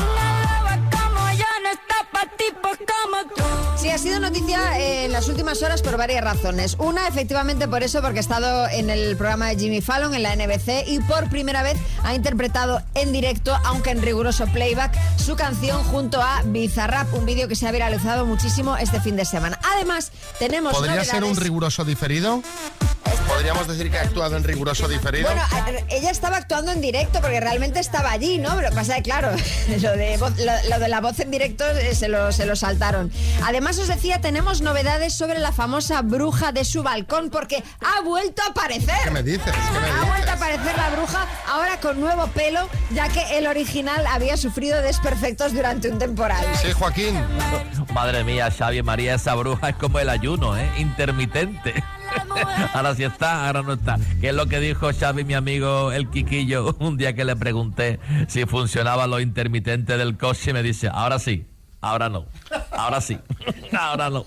[3.78, 6.76] Sí, ha sido noticia eh, en las últimas horas por varias razones.
[6.80, 10.36] Una, efectivamente, por eso, porque ha estado en el programa de Jimmy Fallon, en la
[10.36, 15.84] NBC, y por primera vez ha interpretado en directo, aunque en riguroso playback, su canción
[15.84, 19.60] junto a Bizarrap, un vídeo que se ha viralizado muchísimo este fin de semana.
[19.76, 22.42] Además, tenemos ¿Podría ser un novedades- riguroso diferido?
[23.28, 25.28] Podríamos decir que ha actuado en riguroso diferido.
[25.28, 28.56] Bueno, a- ella estaba actuando en directo porque realmente estaba allí, ¿no?
[28.56, 29.32] Pero pasa es que, claro,
[29.82, 32.56] lo de, voz- lo, lo de la voz en directo eh, se lo, se lo
[32.56, 33.12] saltaron.
[33.44, 38.44] Además, os decía, tenemos novedades sobre la famosa bruja de su balcón porque ha vuelto
[38.44, 38.96] a aparecer.
[39.04, 39.52] ¿Qué me dices?
[39.52, 43.48] ¿Qué me Ha vuelto a aparecer la bruja ahora con nuevo pelo, ya que el
[43.48, 46.46] original había sufrido desperfectos durante un temporal.
[46.62, 47.16] Sí, Joaquín.
[47.92, 50.70] Madre mía, Xavi María, esa bruja es como el ayuno, ¿eh?
[50.78, 51.84] Intermitente.
[52.74, 53.98] Ahora sí está, ahora no está.
[54.22, 58.00] ¿Qué es lo que dijo Xavi, mi amigo el Quiquillo, un día que le pregunté
[58.28, 60.52] si funcionaba lo intermitente del coche?
[60.52, 61.48] Y me dice, ahora sí,
[61.86, 62.26] ahora no.
[62.72, 63.18] Ahora sí.
[63.78, 64.24] Ahora no.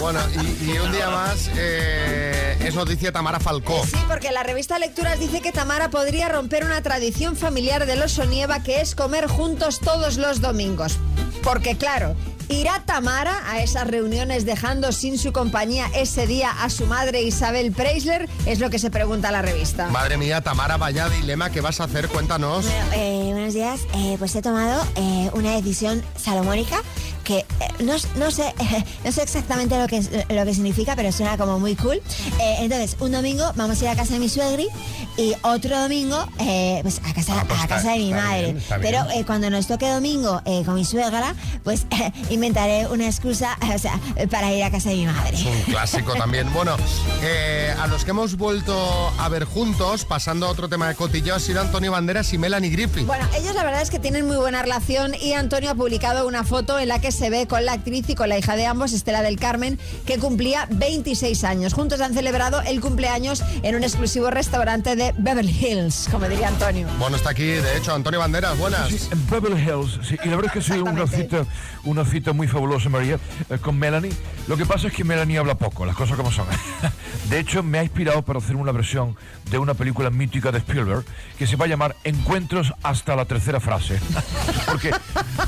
[0.00, 3.84] Bueno, y, y un día más eh, es noticia Tamara Falcó.
[3.84, 8.12] Sí, porque la revista Lecturas dice que Tamara podría romper una tradición familiar de los
[8.12, 10.96] Sonieva que es comer juntos todos los domingos.
[11.42, 12.14] Porque claro,
[12.48, 17.72] ¿irá Tamara a esas reuniones dejando sin su compañía ese día a su madre Isabel
[17.72, 18.28] Preisler?
[18.46, 19.88] Es lo que se pregunta la revista.
[19.88, 22.08] Madre mía, Tamara, vaya dilema, ¿qué vas a hacer?
[22.08, 22.66] Cuéntanos.
[22.94, 26.80] Eh, buenos días, Eh, pues he tomado eh, una decisión salomónica
[27.24, 27.44] que eh,
[27.80, 28.52] no, no sé
[29.04, 31.96] no sé exactamente lo que, lo que significa, pero suena como muy cool.
[32.40, 34.68] Eh, entonces, un domingo vamos a ir a casa de mi suegri
[35.16, 38.52] y otro domingo eh, pues a casa, pues a está- casa de mi madre.
[38.52, 41.34] bien, pero eh, cuando nos toque domingo eh, con mi suegra,
[41.64, 41.86] pues
[42.30, 43.98] inventaré una excusa o sea,
[44.30, 45.34] para ir a casa de mi madre.
[45.36, 46.48] Es un clásico también.
[46.52, 46.76] Bueno,
[47.22, 48.74] eh, a los que hemos vuelto
[49.18, 52.70] a ver juntos, pasando a otro tema de cotilleo, ha sido Antonio Banderas y Melanie
[52.70, 53.06] Griffith.
[53.06, 56.44] Bueno, ellos la verdad es que tienen muy buena relación y Antonio ha publicado una
[56.44, 58.92] foto en la que se ve con la actriz y con la hija de ambos,
[58.92, 61.72] Estela del Carmen, que cumplía 26 años.
[61.74, 66.86] Juntos han celebrado el cumpleaños en un exclusivo restaurante de Beverly Hills, como diría Antonio.
[66.98, 68.88] Bueno, está aquí, de hecho, Antonio Banderas, buenas.
[68.88, 71.44] Sí, en Beverly Hills, sí, y la verdad es que sí, una cita,
[71.84, 73.18] una cita muy fabulosa, María,
[73.50, 74.12] eh, con Melanie.
[74.46, 76.46] Lo que pasa es que Melanie habla poco, las cosas como son.
[77.30, 79.16] De hecho, me ha inspirado para hacer una versión
[79.50, 81.04] de una película mítica de Spielberg
[81.38, 83.98] que se va a llamar Encuentros hasta la tercera frase.
[84.66, 84.90] Porque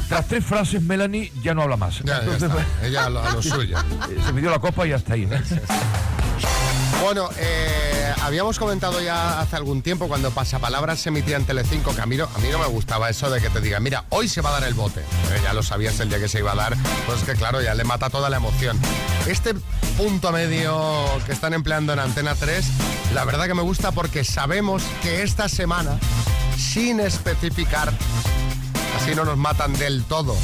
[0.09, 1.99] tras tres frases, Melanie ya no habla más.
[2.05, 2.67] Ya, ya está.
[2.83, 3.77] Ella a lo- a lo suyo.
[4.27, 5.29] Se pidió la copa y hasta ahí.
[7.03, 12.01] Bueno, eh, habíamos comentado ya hace algún tiempo cuando Pasapalabras se emitía en Telecinco que
[12.01, 14.53] a mí, no, me gustaba eso de que te digan, mira, hoy se va a
[14.61, 15.01] dar el bote.
[15.01, 16.75] Eh, ya lo sabías el día que se iba a dar,
[17.07, 18.81] pues es que claro, ya le mata toda la emoción.
[19.27, 19.55] Este
[19.99, 22.65] punto medio que están empleando en Antena 3,
[23.15, 25.99] la verdad que me gusta porque sabemos que esta semana,
[26.57, 27.93] sin especificar,
[28.97, 30.35] así no nos matan del todo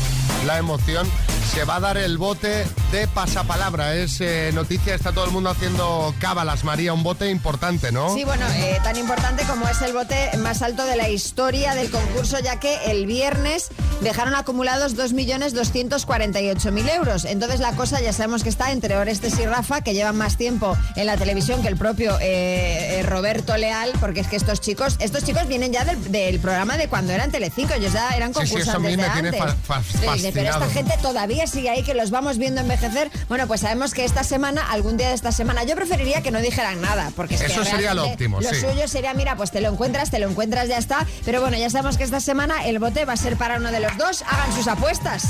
[0.46, 1.06] la emoción,
[1.52, 3.94] se va a dar el bote de pasapalabra.
[3.96, 8.14] Es eh, noticia, está todo el mundo haciendo cábalas, María, un bote importante, ¿no?
[8.14, 11.90] Sí, bueno, eh, tan importante como es el bote más alto de la historia del
[11.90, 13.68] concurso, ya que el viernes
[14.00, 17.24] dejaron acumulados 2.248.000 euros.
[17.24, 20.76] Entonces la cosa ya sabemos que está entre Orestes y Rafa, que llevan más tiempo
[20.96, 25.24] en la televisión que el propio eh, Roberto Leal, porque es que estos chicos, estos
[25.24, 28.56] chicos vienen ya del, del programa de cuando eran Telecinco, ellos ya eran Sí, sí,
[28.56, 29.54] eso a concursantes mí me de tiene antes.
[29.66, 33.10] fa- fa- pero esta gente todavía sigue ahí, que los vamos viendo envejecer.
[33.28, 36.40] Bueno, pues sabemos que esta semana, algún día de esta semana, yo preferiría que no
[36.40, 38.60] dijeran nada, porque es que Eso sería lo óptimo, Lo sí.
[38.60, 41.06] suyo sería, mira, pues te lo encuentras, te lo encuentras, ya está.
[41.24, 43.80] Pero bueno, ya sabemos que esta semana el bote va a ser para uno de
[43.80, 44.22] los dos.
[44.28, 45.24] Hagan sus apuestas.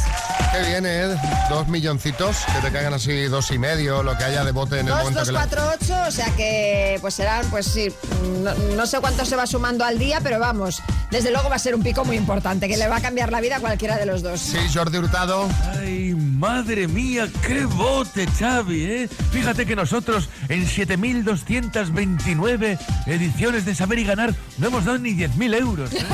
[0.52, 1.16] Qué bien, ¿eh?
[1.48, 4.86] Dos milloncitos, que te caigan así dos y medio, lo que haya de bote en
[4.88, 7.92] el Dos, momento dos, que cuatro, ocho, o sea que pues serán, pues sí,
[8.42, 11.58] no, no sé cuánto se va sumando al día, pero vamos, desde luego va a
[11.58, 14.06] ser un pico muy importante, que le va a cambiar la vida a cualquiera de
[14.06, 14.40] los dos.
[14.40, 15.48] Sí, Jordi Hurtado.
[15.78, 16.14] Ay,
[16.44, 19.08] madre mía, qué bote, Xavi, ¿eh?
[19.30, 25.54] Fíjate que nosotros en 7.229 ediciones de Saber y Ganar no hemos dado ni 10.000
[25.60, 25.92] euros.
[25.92, 25.98] ¿eh?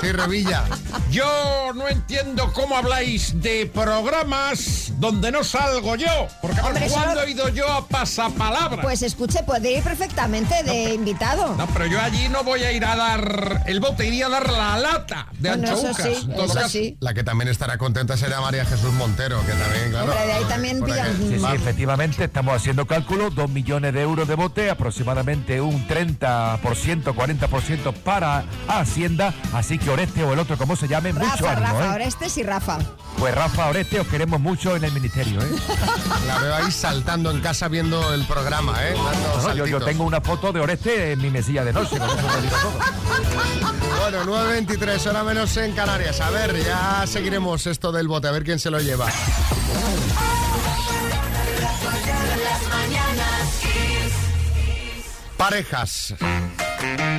[0.00, 0.64] Sí, Revilla.
[1.10, 6.28] Yo no entiendo cómo habláis de programas donde no salgo yo.
[6.40, 8.82] Porque Hombre, ¿cuándo he ido yo a pasapalabra?
[8.82, 11.54] Pues escuche, puede ir perfectamente de invitado.
[11.56, 14.50] No, pero yo allí no voy a ir a dar el bote, iría a dar
[14.52, 16.06] la lata de Bueno, eso anchoucas.
[16.18, 16.68] sí, en todo eso caso.
[16.68, 16.96] sí.
[17.00, 20.12] La que también estará contenta será María Jesús Montero, que también, claro.
[20.12, 21.16] Hombre, de ahí también pillan-.
[21.18, 25.86] Sí, sí, Va- efectivamente, estamos haciendo cálculo, 2 millones de euros de bote, aproximadamente un
[25.86, 26.58] 30%,
[27.14, 31.86] 40% para Hacienda, así que Oreste o el otro, como se llame, mucho ánimo, Rafa,
[31.86, 31.94] ¿eh?
[31.94, 32.78] Orestes y Rafa.
[33.18, 35.48] Pues Rafa, Oreste, os queremos mucho en el ministerio, ¿eh?
[36.26, 38.94] La veo ahí saltando en casa viendo el programa, ¿eh?
[38.94, 42.08] Dando No, no, yo, tengo una foto de Oreste en mi mesilla de noche, con
[42.08, 42.72] eso digo todo.
[44.00, 46.20] Bueno, 9.23, hora menos en Canarias.
[46.20, 49.06] A ver, ya seguiremos esto del bote, a ver quién se lo lleva.
[55.36, 56.14] Parejas.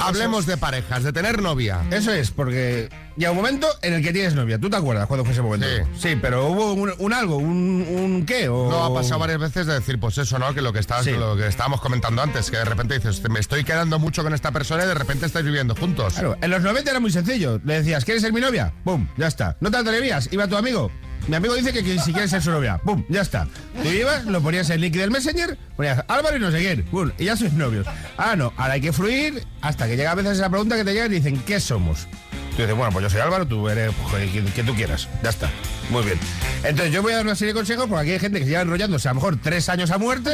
[0.02, 1.82] Hablemos de parejas, de tener novia.
[1.92, 4.58] Eso es, porque llega un momento en el que tienes novia.
[4.60, 5.68] ¿Tú te acuerdas cuándo fue ese momento?
[5.98, 6.18] Sí.
[6.22, 8.70] pero hubo un, un algo, un, un qué o...
[8.70, 10.54] No ha pasado varias veces de decir, pues eso, ¿no?
[10.54, 11.12] Que lo que, estabas, Sí.
[11.12, 14.52] lo que estábamos comentando antes, que de repente dices, me estoy quedando mucho con esta
[14.52, 16.14] persona y de repente estáis viviendo juntos.
[16.14, 17.60] Claro, en los 90 era muy sencillo.
[17.64, 18.74] Le decías, ¿quieres ser mi novia?
[18.84, 19.08] ¡Bum!
[19.18, 19.56] Ya está.
[19.62, 20.30] ¿No te atrevías?
[20.32, 20.92] Iba tu amigo.
[21.30, 22.82] Mi amigo dice que, si quieres ser su novia.
[22.84, 23.04] ¡Bum!
[23.08, 23.48] Ya está.
[23.84, 26.86] Tú ibas, lo ponías en el link del Messenger, ponías Álvaro y no sé quién.
[27.20, 27.86] Y ya sois novios.
[28.18, 28.52] Ah, no.
[28.58, 31.10] Ahora hay que fluir hasta que llega a veces esa pregunta que te llega y
[31.10, 32.08] dicen, ¿qué somos?
[32.56, 35.08] Tú dices, bueno, pues yo soy Álvaro, tú eres pues, quien, tú quieras.
[35.24, 35.50] Ya está.
[35.92, 36.20] Muy bien.
[36.64, 38.50] Entonces yo voy a dar una serie de consejos porque aquí hay gente que se
[38.52, 40.32] lleva enrollándose a lo mejor tres años a muerte,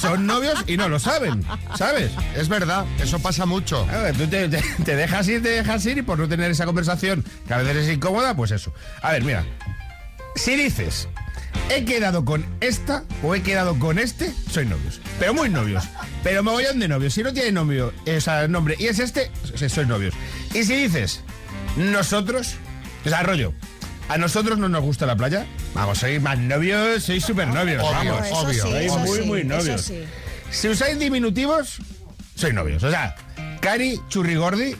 [0.00, 1.44] son novios y no lo saben,
[1.76, 2.10] ¿sabes?
[2.36, 3.86] Es verdad, eso pasa mucho.
[4.16, 7.24] Tú te, te- te dejas ir, te dejas ir y por no tener esa conversación
[7.46, 8.72] que a veces es incómoda, pues eso.
[9.02, 9.44] A ver, mira.
[10.36, 11.08] Si dices,
[11.70, 15.00] he quedado con esta o he quedado con este, soy novios.
[15.18, 15.84] Pero muy novios.
[16.22, 17.14] Pero mogollón de novios.
[17.14, 20.14] Si no tiene novio, o sea, nombre, y es este, sois novios.
[20.54, 21.22] Y si dices,
[21.76, 22.54] nosotros,
[23.04, 23.52] o sea, rollo,
[24.08, 27.82] a nosotros no nos gusta la playa, vamos, sois más novios, sois súper novios.
[27.82, 28.64] Obvio, vamos, obvio.
[28.64, 29.80] sí, Sois muy, sí, muy novios.
[29.80, 30.04] sí.
[30.50, 31.78] Si usáis diminutivos,
[32.36, 32.82] sois novios.
[32.84, 33.16] O sea,
[33.60, 34.76] Cari, Churrigordi.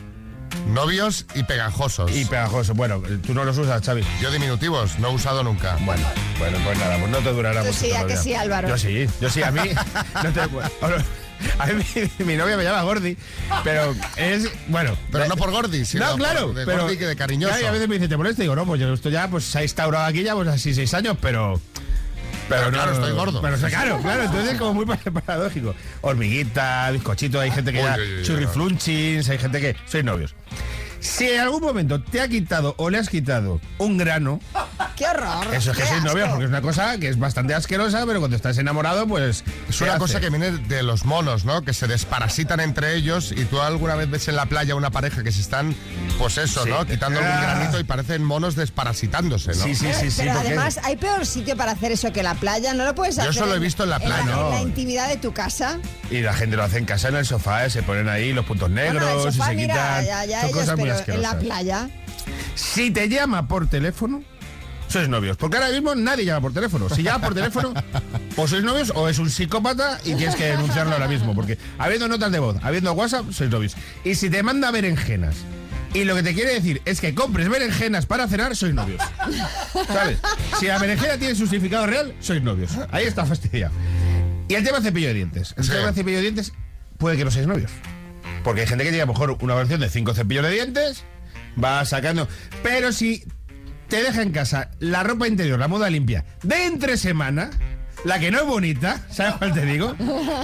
[0.66, 2.10] Novios y pegajosos.
[2.14, 2.76] Y pegajosos.
[2.76, 4.02] Bueno, tú no los usas, Xavi.
[4.20, 5.76] Yo diminutivos, no he usado nunca.
[5.82, 6.06] Bueno,
[6.38, 7.72] bueno, pues nada, pues no te durará mucho.
[7.72, 8.68] sí, ¿a que sí, Álvaro?
[8.68, 9.60] Yo sí, yo sí, a mí.
[10.24, 10.70] no te- bueno,
[11.58, 11.84] a mí
[12.18, 13.16] mi, mi novia me llama Gordi,
[13.62, 14.48] pero es.
[14.68, 14.96] Bueno.
[15.12, 16.46] Pero no por Gordi, sino No, claro.
[16.46, 17.50] por- de pero, Gordi que de cariñoso.
[17.52, 18.42] Claro, y a veces me dice, ¿te molesta?
[18.42, 20.74] Y digo, no, pues yo esto ya pues, se ha instaurado aquí ya pues así
[20.74, 21.60] seis años, pero.
[22.48, 23.42] Pero claro, estoy gordo.
[23.42, 25.74] Pero o sea, claro, claro, entonces es como muy pa- paradójico.
[26.00, 27.96] Hormiguita, bizcochito, hay gente que Uy, ya.
[27.96, 29.76] uy, uy, churriflunchins, hay gente que.
[29.86, 30.32] Sois novios.
[31.06, 34.40] Si en algún momento te ha quitado o le has quitado un grano,
[34.96, 35.54] ¡Qué horror!
[35.54, 36.28] eso es que novios, asco.
[36.30, 39.44] porque es una cosa que es bastante asquerosa, pero cuando estás enamorado, pues.
[39.68, 39.98] Es una hace.
[40.00, 41.62] cosa que viene de los monos, ¿no?
[41.62, 45.22] Que se desparasitan entre ellos y tú alguna vez ves en la playa una pareja
[45.22, 45.74] que se están,
[46.18, 46.70] pues eso, Sí.
[46.70, 46.84] ¿no?
[46.86, 47.40] Quitando algún Ah.
[47.42, 49.64] granito y parecen monos desparasitándose, ¿no?
[49.64, 50.16] Sí, sí, sí, sí.
[50.22, 52.74] Pero porque- además hay peor sitio para hacer eso que la playa.
[52.74, 53.34] No lo puedes Yo hacer.
[53.34, 54.20] eso lo he visto en la la- playa.
[54.22, 54.62] En la, No.
[54.62, 55.78] intimidad de tu casa.
[56.10, 58.44] Y la gente lo hace en casa, en el sofá, eh, se ponen ahí los
[58.44, 60.04] puntos negros Bueno, el sofá, y se mira, quitan.
[60.06, 61.32] ya, ya Son ellos, cosas muy pero en asquerosas.
[61.32, 61.88] la playa.
[62.54, 64.22] Si te llama por teléfono,
[64.88, 65.36] sois novios.
[65.36, 66.88] Porque ahora mismo nadie llama por teléfono.
[66.88, 67.74] Si llama por teléfono,
[68.36, 71.34] o sois novios o es un psicópata y tienes que denunciarlo ahora mismo.
[71.34, 73.74] Porque habiendo notas de voz, habiendo WhatsApp, sois novios.
[74.04, 75.36] Y si te manda berenjenas
[75.94, 79.02] y lo que te quiere decir es que compres berenjenas para cenar, sois novios.
[79.86, 80.18] ¿Sabes?
[80.60, 82.72] Si la berenjena tiene su significado real, sois novios.
[82.92, 83.72] Ahí está fastidiado.
[84.48, 85.54] Y el tema cepillo de dientes.
[85.56, 85.70] El Sí.
[85.70, 86.52] tema cepillo de dientes
[86.98, 87.70] puede que no seáis novios.
[88.44, 91.02] Porque hay gente que tiene a lo mejor una versión de cinco cepillos de dientes,
[91.62, 92.28] va sacando.
[92.62, 93.24] Pero si
[93.88, 97.50] te deja en casa la ropa interior, la moda limpia, de entre semana,
[98.04, 99.94] la que no es bonita, ¿sabes cuál te digo?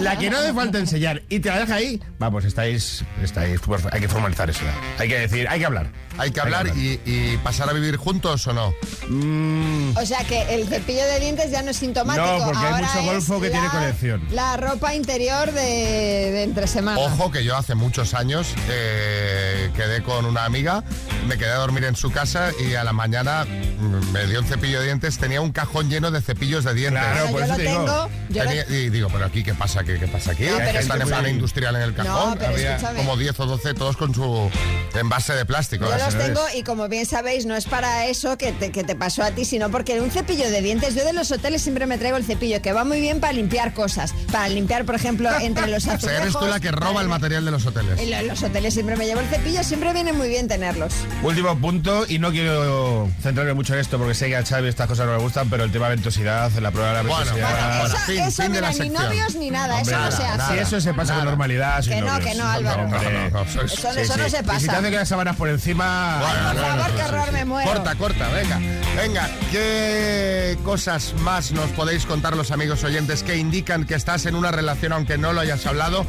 [0.01, 3.83] La que no hace falta enseñar y te la deja ahí, vamos, estáis, estáis, pues,
[3.93, 4.61] hay que formalizar eso.
[4.99, 5.87] Hay que decir, hay que hablar.
[6.19, 8.75] Hay que hablar y, y pasar a vivir juntos o no.
[9.09, 12.27] Mm, O sea que el cepillo de dientes ya no es sintomático.
[12.27, 14.27] No, porque hay ahora mucho es golfo que la- tiene colección.
[14.31, 16.99] La ropa interior de, de entre semana.
[16.99, 20.85] Ojo que yo hace muchos años eh, quedé con una amiga,
[21.27, 23.47] me quedé a dormir en su casa y a la mañana
[23.83, 27.03] me dio un cepillo de dientes, tenía un cajón lleno de cepillos de dientes.
[27.03, 27.85] Claro, Bueno, por yo eso lo te digo.
[27.85, 28.09] tengo.
[28.31, 29.85] yo lo- Tenía- y digo, pero aquí, ¿qué pasa?
[29.85, 30.45] ¿Qué, qué pasa aquí?
[30.45, 31.07] No, pero están en escúchame.
[31.23, 32.31] plan industrial en el cajón.
[32.31, 32.99] No, pero Había escúchame.
[32.99, 34.51] como 10 o 12, todos con su
[34.95, 35.87] envase de plástico.
[35.89, 38.95] Yo los tengo y como bien sabéis, no es para eso que te, que te
[38.95, 41.99] pasó a ti, sino porque un cepillo de dientes, yo de los hoteles siempre me
[41.99, 44.13] traigo el cepillo, que va muy bien para limpiar cosas.
[44.31, 47.45] Para limpiar, por ejemplo, entre los O sea, eres tú la que roba el material
[47.45, 47.99] de los hoteles.
[47.99, 50.93] En lo- en los hoteles siempre me llevo el cepillo, siempre viene muy bien tenerlos.
[51.23, 55.07] Último punto, y no quiero centrarme mucho esto porque sé que a Xavi estas cosas
[55.07, 57.51] no le gustan, pero el tema de ventosidad, la prueba de la Bueno, ventosidad.
[57.51, 57.95] bueno, bueno.
[57.95, 59.03] eso, fin, eso, fin de mira, la ni sección.
[59.05, 60.53] novios ni nada, Hombre, eso no nada, se hace.
[60.53, 62.31] Si eso se pasa con normalidad, sin Que no, novios.
[62.31, 62.89] que no, Álvaro.
[62.89, 64.67] No, no, no, eso Sí, no se Y si pasa.
[64.67, 66.19] te hace que las sábanas por encima.
[66.21, 67.71] Ay, por favor, qué horror, me muero.
[67.73, 68.59] Corta, corta, venga.
[68.97, 74.35] Venga, ¿qué cosas más nos podéis contar los amigos oyentes que indican que estás en
[74.35, 76.05] una relación aunque no lo hayas hablado?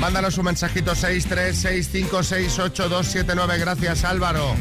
[0.00, 3.58] Mándanos un mensajito 636568279.
[3.58, 4.54] Gracias, Álvaro.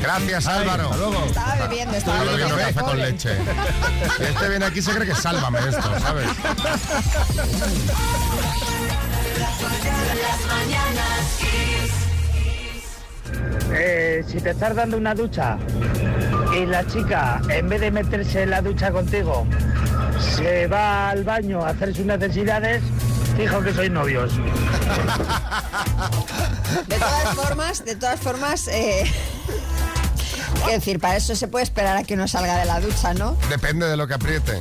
[0.00, 0.84] Gracias, Álvaro.
[0.84, 1.24] hasta luego.
[1.26, 3.36] Estaba bebiendo, estaba bebiendo café con leche.
[4.20, 6.28] Este viene aquí y se cree que sálvame esto, ¿sabes?
[13.72, 15.56] Eh, si te estás dando una ducha
[16.56, 19.46] y la chica, en vez de meterse en la ducha contigo,
[20.36, 22.82] se va al baño a hacer sus necesidades,
[23.36, 24.32] fijo que sois novios.
[26.86, 29.04] De todas formas, de todas formas, eh,
[30.60, 33.36] quiero decir, para eso se puede esperar a que uno salga de la ducha, ¿no?
[33.48, 34.60] Depende de lo que apriete.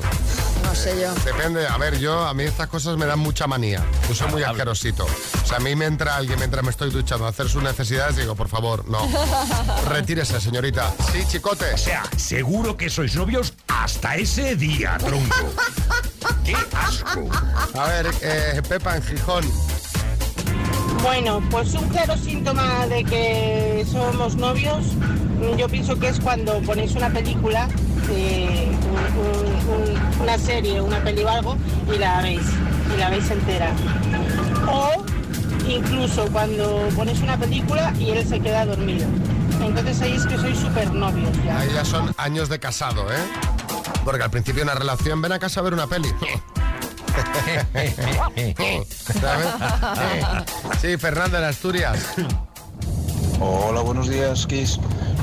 [0.63, 1.13] No sé yo.
[1.25, 3.83] Depende, a ver, yo, a mí estas cosas me dan mucha manía.
[4.07, 5.05] Yo soy muy asquerosito.
[5.05, 8.17] O sea, a mí me entra alguien mientras me estoy duchando a hacer sus necesidades
[8.17, 8.99] digo, por favor, no.
[9.89, 10.91] Retírese, señorita.
[11.11, 11.73] Sí, chicote.
[11.73, 15.53] O sea, seguro que sois novios hasta ese día, tronco.
[16.43, 17.27] ¡Qué asco!
[17.77, 19.45] A ver, eh, Pepa en Gijón.
[21.01, 24.85] Bueno, pues un claro síntoma de que somos novios,
[25.57, 27.67] yo pienso que es cuando ponéis una película,
[28.11, 31.57] eh, un- un- un- una serie, una peli o algo,
[31.93, 32.41] y la veis,
[32.95, 33.71] y la veis entera.
[34.67, 35.03] O
[35.67, 39.07] incluso cuando ponéis una película y él se queda dormido.
[39.61, 41.59] Entonces ahí es que sois súper novios ya.
[41.59, 43.17] Ahí ya son años de casado, ¿eh?
[44.05, 46.09] Porque al principio de una relación, ven a casa a ver una peli.
[49.21, 49.47] ¿Sabes?
[50.81, 51.99] Sí, Fernando en Asturias.
[53.41, 54.79] Hola, buenos días, Kiss.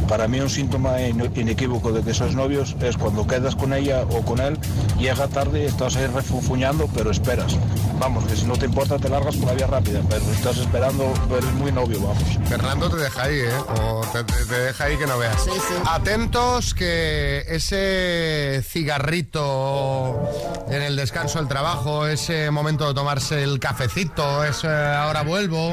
[0.08, 4.02] Para mí un síntoma ine- inequívoco de que sois novios es cuando quedas con ella
[4.02, 4.58] o con él,
[4.98, 7.56] llega tarde, estás ahí refunfuñando, pero esperas.
[7.98, 10.58] Vamos, que si no te importa te largas por la vía rápida, pero si estás
[10.58, 12.22] esperando, eres muy novio, vamos.
[12.48, 13.50] Fernando te deja ahí, ¿eh?
[13.82, 15.44] O te, te- te deja ahí que no veas.
[15.86, 20.20] Atentos que ese cigarrito
[20.68, 25.72] en el descanso del trabajo, ese momento de tomarse el cafecito, ese ahora vuelvo,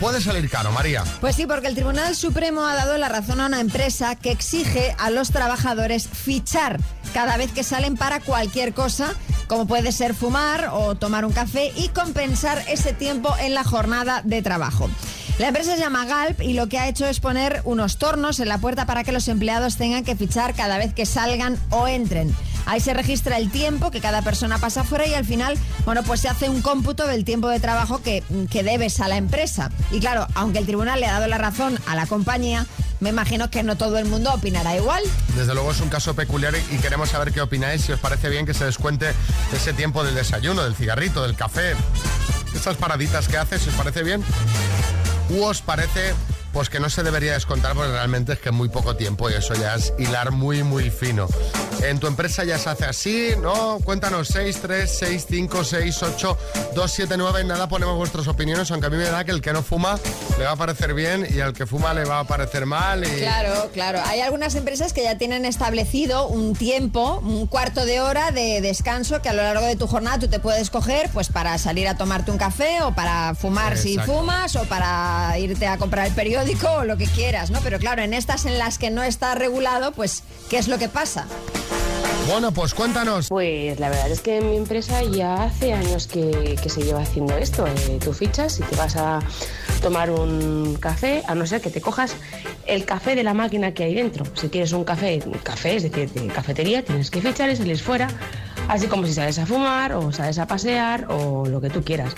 [0.00, 1.04] puede salir caro, María.
[1.20, 4.94] Pues sí, porque el Tribunal Supremo ha dado la razón a una empresa que exige
[4.98, 6.80] a los trabajadores fichar
[7.14, 9.14] cada vez que salen para cualquier cosa,
[9.46, 14.22] como puede ser fumar o tomar un café y compensar ese tiempo en la jornada
[14.24, 14.90] de trabajo.
[15.38, 18.48] La empresa se llama Galp y lo que ha hecho es poner unos tornos en
[18.48, 22.34] la puerta para que los empleados tengan que fichar cada vez que salgan o entren.
[22.68, 25.56] Ahí se registra el tiempo que cada persona pasa fuera y al final,
[25.86, 29.16] bueno, pues se hace un cómputo del tiempo de trabajo que, que debes a la
[29.16, 29.70] empresa.
[29.90, 32.66] Y claro, aunque el tribunal le ha dado la razón a la compañía,
[33.00, 35.02] me imagino que no todo el mundo opinará igual.
[35.34, 38.44] Desde luego es un caso peculiar y queremos saber qué opináis, si os parece bien
[38.44, 39.14] que se descuente
[39.50, 41.72] ese tiempo del desayuno, del cigarrito, del café,
[42.54, 44.22] esas paraditas que haces, si os parece bien.
[45.30, 46.12] ¿U os parece
[46.58, 49.54] pues que no se debería descontar porque realmente es que muy poco tiempo y eso
[49.54, 51.28] ya es hilar muy muy fino.
[51.84, 53.78] En tu empresa ya se hace así, ¿no?
[53.84, 56.38] Cuéntanos 6, 3, 6, 5, 6, 8,
[56.74, 59.52] 2, 7, 9, nada ponemos vuestras opiniones, aunque a mí me da que el que
[59.52, 60.00] no fuma
[60.36, 63.20] le va a parecer bien y al que fuma le va a parecer mal y...
[63.20, 64.00] Claro, claro.
[64.06, 69.22] Hay algunas empresas que ya tienen establecido un tiempo, un cuarto de hora de descanso
[69.22, 71.96] que a lo largo de tu jornada tú te puedes coger pues para salir a
[71.96, 76.47] tomarte un café o para fumar si fumas o para irte a comprar el periódico
[76.48, 77.60] o lo que quieras, ¿no?
[77.62, 80.88] Pero claro, en estas en las que no está regulado, pues ¿qué es lo que
[80.88, 81.26] pasa?
[82.26, 83.28] Bueno, pues cuéntanos.
[83.28, 87.02] Pues la verdad es que en mi empresa ya hace años que, que se lleva
[87.02, 87.66] haciendo esto.
[87.66, 89.20] Eh, tú fichas y te vas a
[89.82, 92.16] tomar un café, a no ser que te cojas
[92.66, 94.24] el café de la máquina que hay dentro.
[94.34, 97.78] Si quieres un café, un café, es decir, de cafetería, tienes que fichar y salir
[97.78, 98.08] fuera,
[98.68, 102.14] así como si sales a fumar o sales a pasear o lo que tú quieras.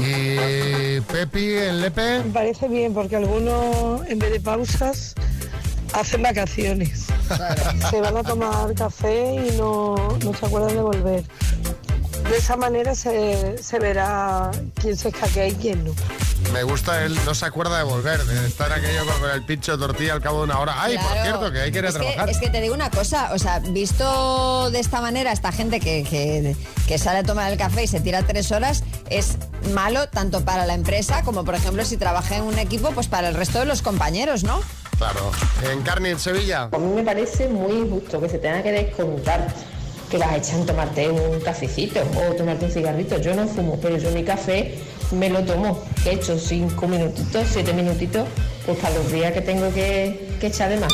[0.00, 2.20] Y Pepi, el Lepe.
[2.24, 5.14] Me parece bien porque algunos en vez de pausas
[5.92, 7.06] hacen vacaciones.
[7.90, 11.24] Se van a tomar café y no, no se acuerdan de volver.
[12.30, 14.50] De esa manera se, se verá
[14.80, 15.92] quién se escaquea y quién no.
[16.52, 19.86] Me gusta él, no se acuerda de volver, de estar aquello con el pincho de
[19.86, 20.74] tortilla al cabo de una hora.
[20.82, 22.24] Ay, por cierto, que hay que ir a es trabajar.
[22.26, 25.80] Que, es que te digo una cosa, o sea, visto de esta manera, esta gente
[25.80, 26.56] que, que-
[26.86, 29.36] que sale a tomar el café y se tira tres horas, es
[29.72, 33.28] malo tanto para la empresa como, por ejemplo, si trabaja en un equipo, pues para
[33.28, 34.60] el resto de los compañeros, ¿no?
[34.98, 35.30] Claro.
[35.70, 36.68] En Carni, en Sevilla.
[36.72, 39.46] A mí me parece muy injusto que se tenga que descontar
[40.18, 43.18] que echar en tomarte un cafecito o tomarte un cigarrito.
[43.20, 44.74] Yo no fumo, pero yo mi café
[45.12, 45.82] me lo tomo.
[46.06, 48.28] He hecho cinco minutitos, siete minutitos,
[48.64, 50.92] pues para los días que tengo que, que echar de más.